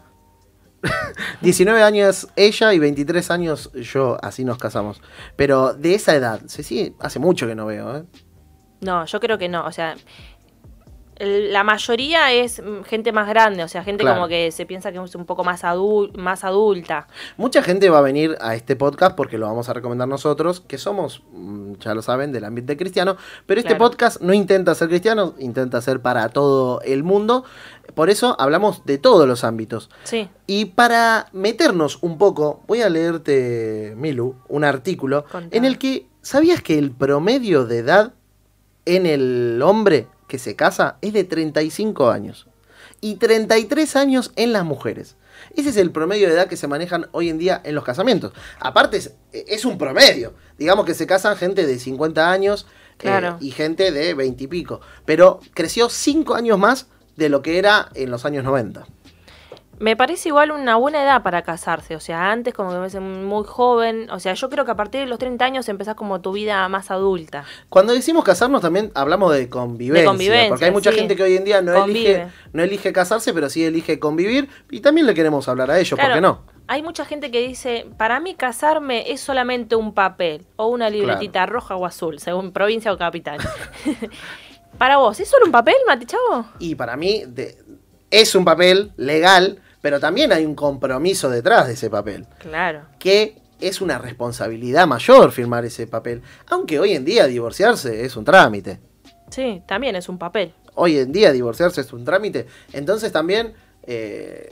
19 1.40 1.82
años 1.82 2.28
ella 2.36 2.72
y 2.74 2.78
23 2.80 3.30
años 3.30 3.70
yo, 3.74 4.18
así 4.22 4.44
nos 4.44 4.58
casamos. 4.58 5.00
Pero 5.36 5.72
de 5.74 5.94
esa 5.94 6.14
edad, 6.16 6.40
se 6.46 6.62
sigue, 6.64 6.94
hace 6.98 7.18
mucho 7.20 7.46
que 7.46 7.54
no 7.54 7.66
veo, 7.66 7.96
¿eh? 7.98 8.04
No, 8.80 9.04
yo 9.06 9.20
creo 9.20 9.38
que 9.38 9.48
no. 9.48 9.64
O 9.64 9.70
sea, 9.72 9.94
la 11.18 11.64
mayoría 11.64 12.32
es 12.32 12.60
mm, 12.62 12.82
gente 12.84 13.12
más 13.12 13.28
grande, 13.28 13.64
o 13.64 13.68
sea, 13.68 13.82
gente 13.82 14.02
Claro. 14.02 14.16
como 14.16 14.28
que 14.28 14.50
se 14.52 14.66
piensa 14.66 14.92
que 14.92 14.98
es 15.02 15.14
un 15.14 15.24
poco 15.24 15.44
más, 15.44 15.62
más 16.14 16.44
adulta. 16.44 17.08
Mucha 17.36 17.62
gente 17.62 17.88
va 17.90 17.98
a 17.98 18.02
venir 18.02 18.36
a 18.40 18.54
este 18.54 18.76
podcast 18.76 19.16
porque 19.16 19.38
lo 19.38 19.46
vamos 19.46 19.68
a 19.68 19.72
recomendar 19.72 20.08
nosotros, 20.08 20.60
que 20.60 20.78
somos, 20.78 21.22
mm, 21.32 21.74
ya 21.80 21.94
lo 21.94 22.02
saben, 22.02 22.32
del 22.32 22.44
ambiente 22.44 22.76
cristiano, 22.76 23.16
pero 23.46 23.60
este 23.60 23.70
Claro. 23.76 23.84
podcast 23.84 24.20
no 24.20 24.32
intenta 24.34 24.74
ser 24.74 24.88
cristiano, 24.88 25.34
intenta 25.38 25.80
ser 25.80 26.00
para 26.00 26.28
todo 26.28 26.80
el 26.82 27.02
mundo. 27.02 27.44
Por 27.94 28.10
eso 28.10 28.36
hablamos 28.38 28.84
de 28.84 28.98
todos 28.98 29.26
los 29.26 29.44
ámbitos. 29.44 29.88
Sí, 30.04 30.28
Y 30.46 30.66
para 30.66 31.26
meternos 31.32 31.98
un 32.02 32.18
poco, 32.18 32.60
voy 32.68 32.82
a 32.82 32.88
leerte, 32.88 33.94
Milu, 33.96 34.36
un 34.48 34.64
artículo 34.64 35.24
Contame. 35.24 35.48
en 35.56 35.64
el 35.64 35.78
que, 35.78 36.06
¿sabías 36.22 36.62
que 36.62 36.78
el 36.78 36.90
promedio 36.92 37.64
de 37.64 37.78
edad 37.78 38.12
en 38.84 39.06
el 39.06 39.60
hombre 39.64 40.06
que 40.26 40.38
se 40.38 40.56
casa 40.56 40.98
es 41.00 41.12
de 41.12 41.24
35 41.24 42.10
años? 42.10 42.46
Y 43.00 43.16
33 43.16 43.96
años 43.96 44.32
en 44.36 44.52
las 44.52 44.64
mujeres. 44.64 45.16
Ese 45.54 45.68
es 45.68 45.76
el 45.76 45.90
promedio 45.90 46.28
de 46.28 46.34
edad 46.34 46.48
que 46.48 46.56
se 46.56 46.68
manejan 46.68 47.08
hoy 47.12 47.28
en 47.28 47.38
día 47.38 47.60
en 47.64 47.74
los 47.74 47.84
casamientos. 47.84 48.32
Aparte, 48.58 48.96
es, 48.96 49.14
es 49.32 49.64
un 49.64 49.78
promedio. 49.78 50.34
Digamos 50.58 50.86
que 50.86 50.94
se 50.94 51.06
casan 51.06 51.36
gente 51.36 51.66
de 51.66 51.78
50 51.78 52.30
años 52.30 52.66
eh, 53.02 53.32
y 53.40 53.50
gente 53.50 53.90
de 53.90 54.14
20 54.14 54.44
y 54.44 54.46
pico. 54.46 54.80
Pero 55.04 55.40
creció 55.54 55.88
5 55.88 56.34
años 56.34 56.58
más 56.58 56.86
de 57.16 57.28
lo 57.28 57.42
que 57.42 57.58
era 57.58 57.90
en 57.94 58.10
los 58.10 58.24
años 58.24 58.44
90. 58.44 58.86
Me 59.78 59.96
parece 59.96 60.28
igual 60.30 60.50
una 60.50 60.76
buena 60.76 61.02
edad 61.02 61.22
para 61.22 61.42
casarse. 61.42 61.96
O 61.96 62.00
sea, 62.00 62.30
antes 62.30 62.54
como 62.54 62.70
que 62.70 62.74
me 62.74 62.80
parece 62.80 63.00
muy 63.00 63.44
joven. 63.44 64.08
O 64.10 64.20
sea, 64.20 64.34
yo 64.34 64.48
creo 64.48 64.64
que 64.64 64.70
a 64.70 64.76
partir 64.76 65.00
de 65.00 65.06
los 65.06 65.18
30 65.18 65.44
años 65.44 65.68
empezás 65.68 65.94
como 65.94 66.20
tu 66.20 66.32
vida 66.32 66.68
más 66.68 66.90
adulta. 66.90 67.44
Cuando 67.68 67.92
decimos 67.92 68.24
casarnos 68.24 68.60
también 68.60 68.90
hablamos 68.94 69.34
de 69.34 69.48
convivencia, 69.48 70.02
De 70.02 70.06
convivencia, 70.06 70.48
porque 70.48 70.64
hay 70.64 70.70
mucha 70.72 70.92
sí. 70.92 70.98
gente 70.98 71.16
que 71.16 71.22
hoy 71.22 71.36
en 71.36 71.44
día 71.44 71.62
no 71.62 71.74
Convive. 71.74 72.14
elige, 72.14 72.28
no 72.52 72.62
elige 72.62 72.92
casarse, 72.92 73.32
pero 73.34 73.50
sí 73.50 73.64
elige 73.64 73.98
convivir 73.98 74.48
y 74.70 74.80
también 74.80 75.06
le 75.06 75.14
queremos 75.14 75.48
hablar 75.48 75.70
a 75.70 75.78
ellos, 75.78 75.98
¿por 75.98 76.12
qué 76.12 76.20
no? 76.20 76.56
hay 76.68 76.82
mucha 76.82 77.04
gente 77.04 77.30
que 77.30 77.46
dice, 77.46 77.86
para 77.96 78.18
mí 78.20 78.34
casarme 78.34 79.10
es 79.12 79.20
solamente 79.20 79.76
un 79.76 79.94
papel 79.94 80.46
o 80.56 80.66
una 80.66 80.90
libretita 80.90 81.46
roja 81.46 81.76
o 81.76 81.86
azul, 81.86 82.18
según 82.18 82.52
provincia 82.52 82.92
o 82.92 82.98
capital. 82.98 83.38
para 84.78 84.96
vos, 84.96 85.20
¿es 85.20 85.28
solo 85.28 85.46
un 85.46 85.52
papel, 85.52 85.76
Mati 85.86 86.06
Chavo? 86.06 86.46
Y 86.58 86.74
para 86.74 86.96
mí 86.96 87.22
es 88.10 88.34
un 88.34 88.44
papel 88.44 88.92
legal, 88.96 89.62
pero 89.86 90.00
también 90.00 90.32
hay 90.32 90.44
un 90.44 90.56
compromiso 90.56 91.30
detrás 91.30 91.68
de 91.68 91.74
ese 91.74 91.88
papel. 91.88 92.26
Claro. 92.40 92.86
Que 92.98 93.40
es 93.60 93.80
una 93.80 93.98
responsabilidad 93.98 94.84
mayor 94.88 95.30
firmar 95.30 95.64
ese 95.64 95.86
papel. 95.86 96.22
Aunque 96.48 96.80
hoy 96.80 96.94
en 96.94 97.04
día 97.04 97.28
divorciarse 97.28 98.04
es 98.04 98.16
un 98.16 98.24
trámite. 98.24 98.80
Sí, 99.30 99.62
también 99.64 99.94
es 99.94 100.08
un 100.08 100.18
papel. 100.18 100.52
Hoy 100.74 100.98
en 100.98 101.12
día 101.12 101.30
divorciarse 101.30 101.82
es 101.82 101.92
un 101.92 102.04
trámite. 102.04 102.48
Entonces 102.72 103.12
también 103.12 103.54
eh, 103.84 104.50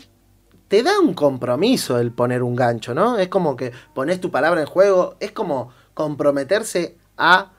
te 0.68 0.84
da 0.84 1.00
un 1.00 1.14
compromiso 1.14 1.98
el 1.98 2.12
poner 2.12 2.44
un 2.44 2.54
gancho, 2.54 2.94
¿no? 2.94 3.18
Es 3.18 3.26
como 3.26 3.56
que 3.56 3.72
pones 3.92 4.20
tu 4.20 4.30
palabra 4.30 4.60
en 4.60 4.68
juego. 4.68 5.16
Es 5.18 5.32
como 5.32 5.70
comprometerse 5.94 6.96
a 7.18 7.50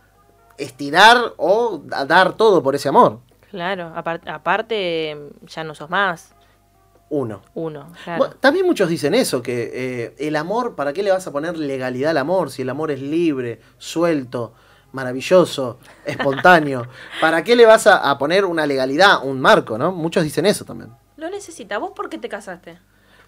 estirar 0.57 1.33
o 1.35 1.83
a 1.91 2.05
dar 2.05 2.37
todo 2.37 2.63
por 2.63 2.73
ese 2.73 2.87
amor. 2.87 3.19
Claro, 3.49 3.91
aparte 3.95 5.17
ya 5.45 5.65
no 5.65 5.75
sos 5.75 5.89
más. 5.89 6.34
Uno. 7.15 7.41
Uno, 7.53 7.87
claro. 8.03 8.31
también 8.41 8.65
muchos 8.65 8.89
dicen 8.89 9.13
eso, 9.13 9.41
que 9.41 9.71
eh, 9.73 10.15
el 10.17 10.35
amor, 10.35 10.75
¿para 10.75 10.91
qué 10.91 11.01
le 11.01 11.11
vas 11.11 11.25
a 11.25 11.31
poner 11.31 11.57
legalidad 11.57 12.11
al 12.11 12.17
amor 12.17 12.51
si 12.51 12.63
el 12.63 12.69
amor 12.69 12.91
es 12.91 13.01
libre, 13.01 13.61
suelto, 13.77 14.53
maravilloso, 14.91 15.79
espontáneo? 16.05 16.89
¿Para 17.21 17.41
qué 17.41 17.55
le 17.55 17.65
vas 17.65 17.87
a, 17.87 18.17
poner 18.17 18.43
una 18.43 18.65
legalidad, 18.65 19.23
un 19.23 19.39
marco, 19.39 19.77
no? 19.77 19.93
Muchos 19.93 20.25
dicen 20.25 20.45
eso 20.45 20.65
también. 20.65 20.91
Lo 21.15 21.29
necesita. 21.29 21.77
¿Vos 21.77 21.91
por 21.95 22.09
qué 22.09 22.17
te 22.17 22.27
casaste? 22.27 22.79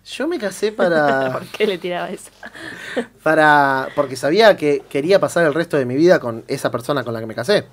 Yo 0.04 0.28
me 0.28 0.38
casé 0.38 0.74
para... 0.74 1.32
¿Por 1.40 1.46
qué 1.46 1.66
le 1.66 1.78
tiraba 1.78 2.10
eso? 2.10 2.30
para... 3.24 3.88
Porque 3.96 4.18
sabía 4.18 4.58
que 4.58 4.84
quería 4.90 5.22
pasar 5.22 5.46
el 5.46 5.54
resto 5.54 5.78
de 5.78 5.86
mi 5.86 5.96
vida 5.96 6.20
con 6.20 6.44
esa 6.50 6.70
persona 6.72 7.06
con 7.06 7.14
la 7.14 7.22
que 7.22 7.26
me 7.26 7.36
casé. 7.36 7.68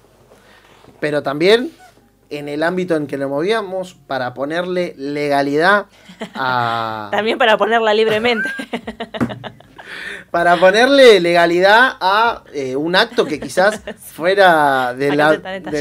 Pero 1.01 1.25
también 1.25 1.73
en 2.37 2.49
el 2.49 2.63
ámbito 2.63 2.97
en 2.97 3.07
que 3.07 3.17
nos 3.17 3.29
movíamos 3.29 3.95
para 3.95 4.35
ponerle 4.35 4.95
legalidad 4.97 5.87
a... 6.35 7.09
También 7.13 7.39
para 7.39 7.57
ponerla 7.57 7.95
libremente. 7.95 8.49
para 10.31 10.57
ponerle 10.57 11.21
legalidad 11.21 11.97
a 12.01 12.45
eh, 12.53 12.77
un 12.77 12.97
acto 12.97 13.25
que 13.25 13.39
quizás 13.39 13.83
fuera 13.99 14.95
del 14.95 15.17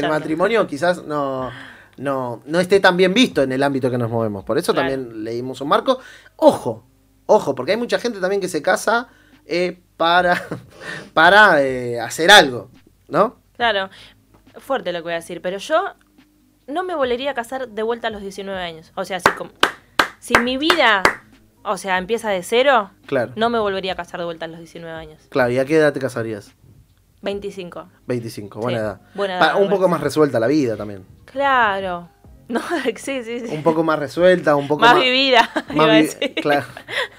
matrimonio, 0.08 0.66
quizás 0.66 1.04
no, 1.04 1.50
no, 1.96 2.42
no 2.46 2.60
esté 2.60 2.80
tan 2.80 2.96
bien 2.96 3.14
visto 3.14 3.42
en 3.42 3.52
el 3.52 3.62
ámbito 3.62 3.90
que 3.90 3.98
nos 3.98 4.10
movemos. 4.10 4.44
Por 4.44 4.58
eso 4.58 4.74
también 4.74 5.24
leímos 5.24 5.60
un 5.60 5.68
marco. 5.68 5.98
Ojo, 6.36 6.84
ojo, 7.26 7.54
porque 7.54 7.72
hay 7.72 7.78
mucha 7.78 7.98
gente 7.98 8.20
también 8.20 8.40
que 8.40 8.48
se 8.48 8.62
casa 8.62 9.08
eh, 9.46 9.78
para, 9.96 10.42
para 11.14 11.62
eh, 11.62 12.00
hacer 12.00 12.30
algo, 12.30 12.70
¿no? 13.08 13.36
Claro, 13.56 13.90
fuerte 14.58 14.92
lo 14.92 14.98
que 15.00 15.04
voy 15.04 15.12
a 15.12 15.16
decir, 15.16 15.40
pero 15.40 15.58
yo 15.58 15.94
no 16.66 16.82
me 16.82 16.94
volvería 16.94 17.32
a 17.32 17.34
casar 17.34 17.68
de 17.68 17.82
vuelta 17.82 18.08
a 18.08 18.10
los 18.10 18.22
19 18.22 18.58
años. 18.60 18.92
O 18.94 19.04
sea, 19.04 19.20
si, 19.20 19.30
como, 19.32 19.50
si 20.18 20.34
mi 20.38 20.56
vida, 20.56 21.02
o 21.62 21.76
sea, 21.76 21.98
empieza 21.98 22.30
de 22.30 22.42
cero, 22.42 22.90
claro. 23.06 23.32
no 23.36 23.50
me 23.50 23.58
volvería 23.58 23.92
a 23.92 23.96
casar 23.96 24.20
de 24.20 24.26
vuelta 24.26 24.46
a 24.46 24.48
los 24.48 24.58
19 24.58 24.94
años. 24.96 25.22
Claro, 25.28 25.50
¿y 25.50 25.58
a 25.58 25.64
qué 25.64 25.76
edad 25.76 25.92
te 25.92 26.00
casarías? 26.00 26.52
25. 27.22 27.88
25, 28.06 28.60
buena 28.60 28.78
edad. 28.78 29.00
Buena 29.14 29.38
edad 29.38 29.60
un 29.60 29.70
poco 29.70 29.88
más 29.88 30.00
resuelta 30.00 30.38
la 30.38 30.46
vida 30.46 30.76
también. 30.76 31.06
Claro. 31.24 32.10
No, 32.48 32.60
sí, 32.96 33.24
sí, 33.24 33.40
sí. 33.40 33.46
Un 33.50 33.62
poco 33.62 33.82
más 33.82 33.98
resuelta, 33.98 34.54
un 34.56 34.68
poco 34.68 34.82
más... 34.82 34.94
Más 34.94 35.02
vivida, 35.02 35.50
más 35.74 36.16
Claro. 36.42 36.66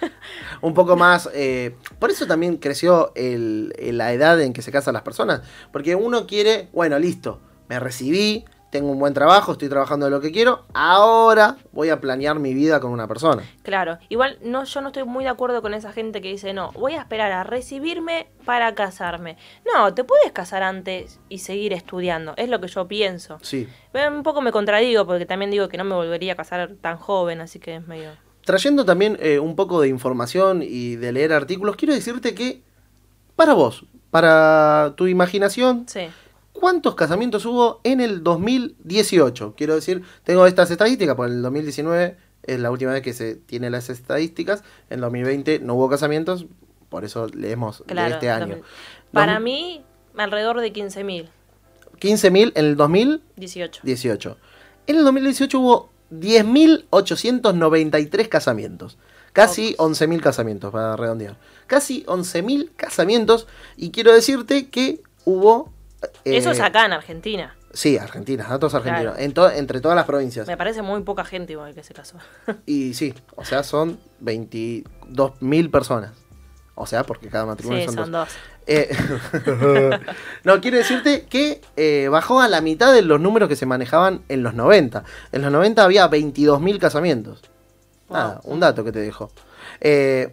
un 0.62 0.74
poco 0.74 0.96
más... 0.96 1.30
Eh, 1.34 1.76
por 2.00 2.12
eso 2.12 2.28
también 2.28 2.58
creció 2.58 3.12
la 3.16 4.14
edad 4.14 4.40
en 4.42 4.54
que 4.54 4.62
se 4.62 4.72
casan 4.72 4.94
las 4.94 5.04
personas. 5.04 5.42
Porque 5.72 5.96
uno 5.96 6.28
quiere, 6.28 6.70
bueno, 6.74 7.00
listo, 7.00 7.42
me 7.68 7.80
recibí, 7.80 8.46
tengo 8.76 8.92
un 8.92 9.00
buen 9.00 9.14
trabajo, 9.14 9.54
estoy 9.54 9.70
trabajando 9.70 10.06
de 10.06 10.12
lo 10.12 10.20
que 10.20 10.34
quiero, 10.34 10.66
ahora 10.74 11.56
voy 11.72 11.92
a 11.92 12.02
planear 12.02 12.40
mi 12.40 12.54
vida 12.54 12.82
con 12.82 12.92
una 12.92 13.08
persona. 13.08 13.42
Claro, 13.64 14.00
igual 14.10 14.38
no, 14.42 14.66
yo 14.66 14.82
no 14.82 14.88
estoy 14.88 15.06
muy 15.06 15.24
de 15.24 15.30
acuerdo 15.30 15.62
con 15.62 15.74
esa 15.74 15.94
gente 15.94 16.22
que 16.22 16.28
dice, 16.28 16.52
no, 16.52 16.74
voy 16.74 16.96
a 16.96 17.00
esperar 17.00 17.32
a 17.32 17.46
recibirme 17.46 18.28
para 18.44 18.76
casarme. 18.76 19.38
No, 19.74 19.94
te 19.94 20.04
puedes 20.04 20.30
casar 20.34 20.62
antes 20.62 21.22
y 21.30 21.38
seguir 21.38 21.72
estudiando, 21.72 22.34
es 22.36 22.50
lo 22.50 22.60
que 22.60 22.68
yo 22.68 22.86
pienso. 22.86 23.38
Sí. 23.44 23.66
un 23.94 24.24
poco 24.24 24.42
me 24.42 24.52
contradigo 24.52 25.06
porque 25.06 25.26
también 25.26 25.52
digo 25.52 25.70
que 25.70 25.78
no 25.78 25.86
me 25.86 25.96
volvería 25.96 26.34
a 26.34 26.36
casar 26.36 26.74
tan 26.82 26.98
joven, 26.98 27.40
así 27.40 27.60
que 27.60 27.78
es 27.78 27.88
medio... 27.88 28.10
Trayendo 28.44 28.84
también 28.84 29.18
eh, 29.22 29.40
un 29.40 29.56
poco 29.56 29.80
de 29.80 29.88
información 29.88 30.62
y 30.62 30.98
de 30.98 31.14
leer 31.14 31.32
artículos, 31.32 31.78
quiero 31.78 31.94
decirte 31.94 32.36
que 32.36 32.62
para 33.38 33.54
vos, 33.54 33.86
para 34.12 34.96
tu 34.98 35.08
imaginación, 35.08 35.86
sí 35.88 36.10
¿Cuántos 36.66 36.96
casamientos 36.96 37.46
hubo 37.46 37.80
en 37.84 38.02
el 38.02 38.24
2018? 38.24 39.54
Quiero 39.56 39.76
decir, 39.76 40.02
tengo 40.24 40.48
estas 40.48 40.72
estadísticas, 40.72 41.16
porque 41.16 41.32
en 41.32 41.38
el 41.38 41.44
2019 41.44 42.18
es 42.42 42.60
la 42.60 42.72
última 42.72 42.92
vez 42.92 43.04
que 43.04 43.14
se 43.14 43.36
tiene 43.36 43.70
las 43.70 43.92
estadísticas. 43.92 44.64
En 44.90 45.00
2020 45.00 45.60
no 45.60 45.76
hubo 45.76 45.92
casamientos, 45.92 46.48
por 46.90 47.06
eso 47.06 47.28
leemos 47.28 47.84
de 47.86 48.08
este 48.08 48.32
año. 48.32 48.62
Para 49.12 49.40
mí, 49.40 49.84
alrededor 50.18 50.60
de 50.60 50.74
15.000. 50.74 51.28
15.000 52.00 52.54
en 52.56 52.66
el 52.66 52.76
2018. 52.76 53.82
18. 53.84 54.38
En 54.88 54.96
el 54.96 55.04
2018 55.04 55.60
hubo 55.60 55.92
10.893 56.10 58.28
casamientos. 58.28 58.98
Casi 59.34 59.76
11.000 59.76 60.20
casamientos, 60.20 60.72
para 60.72 60.96
redondear. 60.96 61.38
Casi 61.68 62.04
11.000 62.06 62.72
casamientos. 62.76 63.46
Y 63.78 63.92
quiero 63.92 64.12
decirte 64.12 64.70
que 64.70 65.04
hubo 65.26 65.75
eso 66.24 66.52
es 66.52 66.60
eh, 66.60 66.64
acá 66.64 66.86
en 66.86 66.94
Argentina. 66.94 67.56
Sí, 67.74 67.98
Argentina, 67.98 68.46
datos 68.48 68.74
argentinos. 68.74 69.18
entre 69.20 69.82
todas 69.82 69.96
las 69.96 70.06
provincias. 70.06 70.48
Me 70.48 70.58
parece 70.58 70.82
muy 70.82 71.02
poca 71.02 71.26
gente 71.26 71.54
igual 71.54 71.76
que 71.76 71.84
se 71.84 71.94
casó. 71.94 72.18
y 72.66 72.94
sí, 72.94 73.14
o 73.36 73.44
sea, 73.44 73.64
son 73.64 74.00
22.000 74.24 75.72
personas. 75.72 76.12
O 76.76 76.86
sea, 76.86 77.04
porque 77.04 77.30
cada 77.30 77.46
matrimonio 77.46 77.90
son, 77.92 78.12
dos. 78.12 78.30
Eh, 78.68 78.90
no, 80.44 80.60
quiero 80.60 80.78
decirte 80.78 81.26
que 81.26 81.62
eh, 81.78 82.10
bajó 82.10 82.42
a 82.42 82.50
la 82.50 82.60
mitad 82.60 82.94
de 82.94 83.02
los 83.02 83.20
números 83.22 83.48
que 83.48 83.56
se 83.56 83.66
manejaban 83.66 84.24
en 84.28 84.44
los 84.44 84.54
90. 84.56 85.04
En 85.32 85.42
los 85.42 85.52
90 85.52 85.84
había 85.84 86.10
22.000 86.10 86.80
casamientos. 86.80 87.42
Nada, 88.10 88.42
un 88.44 88.60
dato 88.60 88.84
que 88.84 88.92
te 88.92 89.00
dejo. 89.00 89.32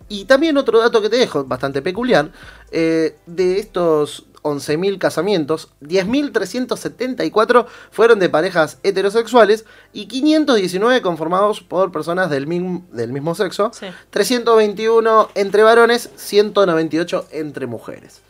y 0.09 0.25
también 0.27 0.57
otro 0.57 0.81
dato 0.81 1.01
que 1.01 1.09
te 1.09 1.17
dejo, 1.17 1.45
bastante 1.45 1.81
peculiar, 1.81 2.31
de 2.71 3.59
estos 3.59 4.27
11.000 4.43 4.99
casamientos, 4.99 5.69
10.374 5.83 7.67
fueron 7.91 8.19
de 8.19 8.29
parejas 8.29 8.79
heterosexuales 8.83 9.65
y 9.93 10.07
519 10.07 11.03
conformados 11.03 11.61
por 11.61 11.93
personas 11.93 12.31
del, 12.31 12.47
mismo, 12.47 12.85
del 12.93 13.13
mismo 13.13 13.35
sexo, 13.35 13.71
321 14.11 15.29
entre 15.35 15.63
varones, 15.63 16.11
198 16.17 17.29
entre 17.31 17.67
mujeres. 17.67 18.21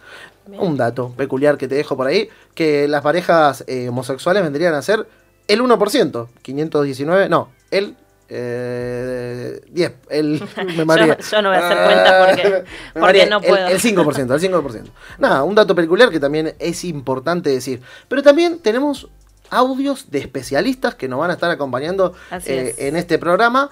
Un 0.47 0.76
dato 0.76 1.12
peculiar 1.16 1.57
que 1.57 1.69
te 1.69 1.76
dejo 1.76 1.97
por 1.97 2.09
ahí, 2.09 2.28
que 2.54 2.88
las 2.88 3.02
parejas 3.02 3.64
eh, 3.66 3.88
homosexuales 3.88 4.42
vendrían 4.42 4.75
a 4.75 4.83
ser 4.83 5.07
el 5.49 5.61
1%, 5.61 6.28
519, 6.42 7.28
no, 7.28 7.49
el 7.71 7.97
eh, 8.35 9.61
10. 9.71 9.93
El, 10.09 10.43
me 10.67 10.75
yo, 10.77 11.43
no 11.43 11.49
voy 11.51 11.59
a 11.59 11.67
hacer 11.67 11.85
cuenta 11.85 12.27
porque, 12.27 12.65
porque 13.01 13.27
no 13.27 13.41
puedo. 13.41 13.67
El, 13.69 13.79
5%, 13.79 14.35
el 14.35 14.53
5%. 14.53 14.85
Nada, 15.19 15.43
un 15.43 15.55
dato 15.55 15.75
peculiar 15.75 16.11
que 16.11 16.19
también 16.19 16.55
es 16.59 16.85
importante 16.85 17.51
decir. 17.51 17.83
Pero 18.09 18.23
también 18.23 18.59
tenemos 18.59 19.09
audios 19.51 20.11
de 20.11 20.19
especialistas 20.19 20.95
que 20.95 21.09
nos 21.09 21.21
van 21.21 21.31
a 21.31 21.35
estar 21.35 21.51
acompañando 21.51 22.15
eh, 22.47 22.75
en 22.79 22.97
este 22.97 23.19
programa. 23.19 23.71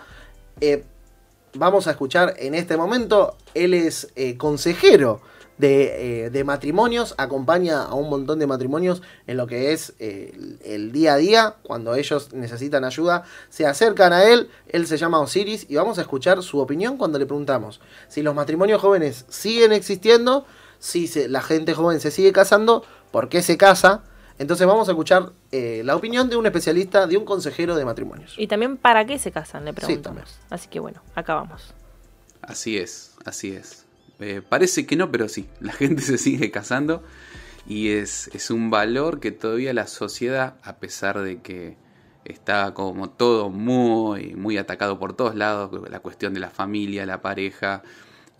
Eh, 0.60 0.84
vamos 1.54 1.86
a 1.86 1.92
escuchar 1.92 2.34
en 2.38 2.54
este 2.54 2.76
momento, 2.76 3.36
él 3.54 3.74
es 3.74 4.12
eh, 4.14 4.36
consejero 5.60 6.24
eh, 6.24 6.30
de, 6.30 6.44
matrimonios, 6.44 7.14
acompaña 7.18 7.82
a 7.82 7.94
un 7.94 8.08
montón 8.08 8.38
de 8.38 8.46
matrimonios 8.46 9.02
en 9.26 9.36
lo 9.36 9.46
que 9.46 9.72
es 9.72 9.94
eh, 9.98 10.32
el, 10.64 10.92
día 10.92 11.14
a 11.14 11.16
día, 11.16 11.56
cuando 11.62 11.94
ellos 11.94 12.32
necesitan 12.32 12.84
ayuda, 12.84 13.24
se 13.48 13.66
acercan 13.66 14.12
a 14.12 14.24
él, 14.24 14.48
él 14.68 14.86
se 14.86 14.96
llama 14.96 15.20
Osiris 15.20 15.66
y 15.68 15.76
vamos 15.76 15.98
a 15.98 16.02
escuchar 16.02 16.42
su 16.42 16.58
opinión 16.58 16.96
cuando 16.96 17.18
le 17.18 17.26
preguntamos 17.26 17.80
si 18.08 18.22
los 18.22 18.34
matrimonios 18.34 18.80
jóvenes 18.80 19.24
siguen 19.28 19.72
existiendo, 19.72 20.46
si 20.78 21.08
la 21.28 21.42
gente 21.42 21.74
joven 21.74 22.00
se 22.00 22.10
sigue 22.10 22.32
casando, 22.32 22.84
por 23.10 23.28
qué 23.28 23.42
se 23.42 23.56
casa. 23.56 24.02
Entonces 24.38 24.66
vamos 24.66 24.88
a 24.88 24.92
escuchar 24.92 25.32
eh, 25.52 25.82
la 25.84 25.94
opinión 25.94 26.30
de 26.30 26.36
un 26.36 26.46
especialista, 26.46 27.06
de 27.06 27.18
un 27.18 27.26
consejero 27.26 27.76
de 27.76 27.84
matrimonios. 27.84 28.34
Y 28.38 28.46
también 28.46 28.78
para 28.78 29.04
qué 29.04 29.18
se 29.18 29.30
casan, 29.30 29.66
le 29.66 29.74
preguntamos. 29.74 30.38
Así 30.48 30.68
que 30.68 30.80
bueno, 30.80 31.02
acá 31.14 31.34
vamos. 31.34 31.74
Así 32.40 32.78
es, 32.78 33.16
así 33.26 33.52
es. 33.52 33.84
Eh, 34.20 34.42
parece 34.46 34.86
que 34.86 34.96
no, 34.96 35.10
pero 35.10 35.28
sí, 35.28 35.48
la 35.60 35.72
gente 35.72 36.02
se 36.02 36.18
sigue 36.18 36.50
casando 36.50 37.02
y 37.66 37.90
es, 37.90 38.28
es, 38.32 38.50
un 38.50 38.70
valor 38.70 39.20
que 39.20 39.32
todavía 39.32 39.72
la 39.72 39.86
sociedad, 39.86 40.56
a 40.62 40.76
pesar 40.78 41.20
de 41.20 41.40
que 41.40 41.76
está 42.24 42.74
como 42.74 43.10
todo 43.10 43.50
muy, 43.50 44.34
muy 44.34 44.58
atacado 44.58 44.98
por 44.98 45.14
todos 45.14 45.34
lados, 45.34 45.70
la 45.90 46.00
cuestión 46.00 46.34
de 46.34 46.40
la 46.40 46.50
familia, 46.50 47.06
la 47.06 47.22
pareja, 47.22 47.82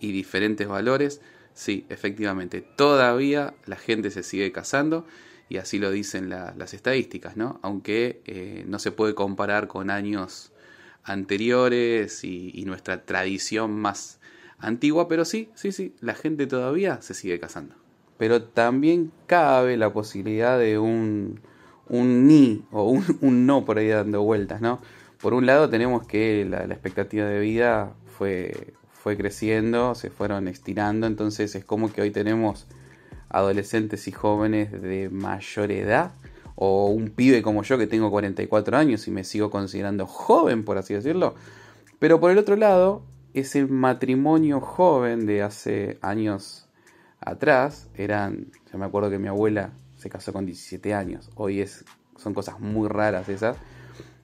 y 0.01 0.11
diferentes 0.11 0.67
valores, 0.67 1.21
sí, 1.53 1.85
efectivamente, 1.87 2.61
todavía 2.61 3.53
la 3.65 3.77
gente 3.77 4.11
se 4.11 4.23
sigue 4.23 4.51
casando 4.51 5.05
y 5.47 5.57
así 5.57 5.77
lo 5.77 5.91
dicen 5.91 6.29
las 6.29 6.73
estadísticas, 6.73 7.37
¿no? 7.37 7.59
Aunque 7.61 8.21
eh, 8.25 8.65
no 8.67 8.79
se 8.79 8.91
puede 8.91 9.13
comparar 9.13 9.67
con 9.67 9.89
años 9.89 10.51
anteriores 11.03 12.23
y, 12.23 12.63
nuestra 12.65 13.05
tradición 13.05 13.79
más 13.79 14.19
antigua, 14.61 15.07
pero 15.07 15.25
sí, 15.25 15.49
sí, 15.55 15.71
sí, 15.71 15.95
la 15.99 16.13
gente 16.13 16.47
todavía 16.47 17.01
se 17.01 17.13
sigue 17.13 17.39
casando. 17.39 17.75
Pero 18.17 18.43
también 18.43 19.11
cabe 19.25 19.77
la 19.77 19.91
posibilidad 19.91 20.57
de 20.57 20.77
un, 20.77 21.41
un 21.89 22.27
ni 22.27 22.63
o 22.71 22.89
un, 23.21 23.45
no 23.45 23.65
por 23.65 23.79
ahí 23.79 23.87
dando 23.87 24.21
vueltas, 24.21 24.61
¿no? 24.61 24.79
Por 25.21 25.33
un 25.33 25.45
lado 25.45 25.69
tenemos 25.69 26.07
que 26.07 26.45
la, 26.49 26.65
la 26.67 26.73
expectativa 26.73 27.25
de 27.25 27.39
vida 27.39 27.93
fue, 28.17 28.73
fue 28.91 29.17
creciendo, 29.17 29.95
se 29.95 30.09
fueron 30.09 30.47
estirando, 30.47 31.07
entonces 31.07 31.55
es 31.55 31.65
como 31.65 31.91
que 31.91 32.01
hoy 32.01 32.11
tenemos 32.11 32.67
adolescentes 33.29 34.07
y 34.07 34.11
jóvenes 34.11 34.71
de 34.81 35.09
mayor 35.09 35.71
edad 35.71 36.13
o 36.55 36.87
un 36.89 37.09
pibe 37.09 37.41
como 37.41 37.63
yo 37.63 37.77
que 37.77 37.87
tengo 37.87 38.11
44 38.11 38.77
años 38.77 39.07
y 39.07 39.11
me 39.11 39.23
sigo 39.23 39.49
considerando 39.49 40.05
joven, 40.05 40.63
por 40.63 40.77
así 40.77 40.93
decirlo. 40.93 41.33
Pero 41.97 42.19
por 42.19 42.29
el 42.29 42.37
otro 42.37 42.55
lado, 42.55 43.03
ese 43.33 43.65
matrimonio 43.65 44.59
joven 44.59 45.25
de 45.25 45.41
hace 45.41 45.97
años 46.01 46.67
atrás, 47.19 47.89
eran, 47.95 48.47
yo 48.71 48.77
me 48.77 48.85
acuerdo 48.85 49.09
que 49.09 49.19
mi 49.19 49.27
abuela 49.27 49.71
se 49.95 50.09
casó 50.09 50.33
con 50.33 50.45
17 50.45 50.93
años, 50.93 51.29
hoy 51.35 51.61
es, 51.61 51.85
son 52.17 52.33
cosas 52.33 52.59
muy 52.59 52.89
raras 52.89 53.29
esas, 53.29 53.57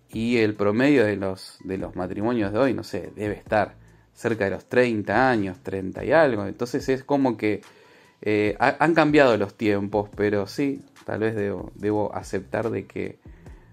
y 0.09 0.37
el 0.37 0.55
promedio 0.55 1.05
de 1.05 1.15
los, 1.15 1.57
de 1.63 1.77
los 1.77 1.95
matrimonios 1.95 2.51
de 2.51 2.59
hoy, 2.59 2.73
no 2.73 2.83
sé, 2.83 3.11
debe 3.15 3.35
estar 3.35 3.75
cerca 4.13 4.45
de 4.45 4.51
los 4.51 4.65
30 4.65 5.29
años, 5.29 5.59
30 5.61 6.03
y 6.05 6.11
algo, 6.11 6.45
entonces 6.45 6.89
es 6.89 7.03
como 7.03 7.37
que 7.37 7.61
eh, 8.21 8.55
han 8.59 8.95
cambiado 8.95 9.37
los 9.37 9.55
tiempos, 9.55 10.09
pero 10.15 10.47
sí, 10.47 10.83
tal 11.05 11.19
vez 11.19 11.35
debo, 11.35 12.13
aceptar 12.13 12.69
de 12.69 12.85
que 12.85 13.19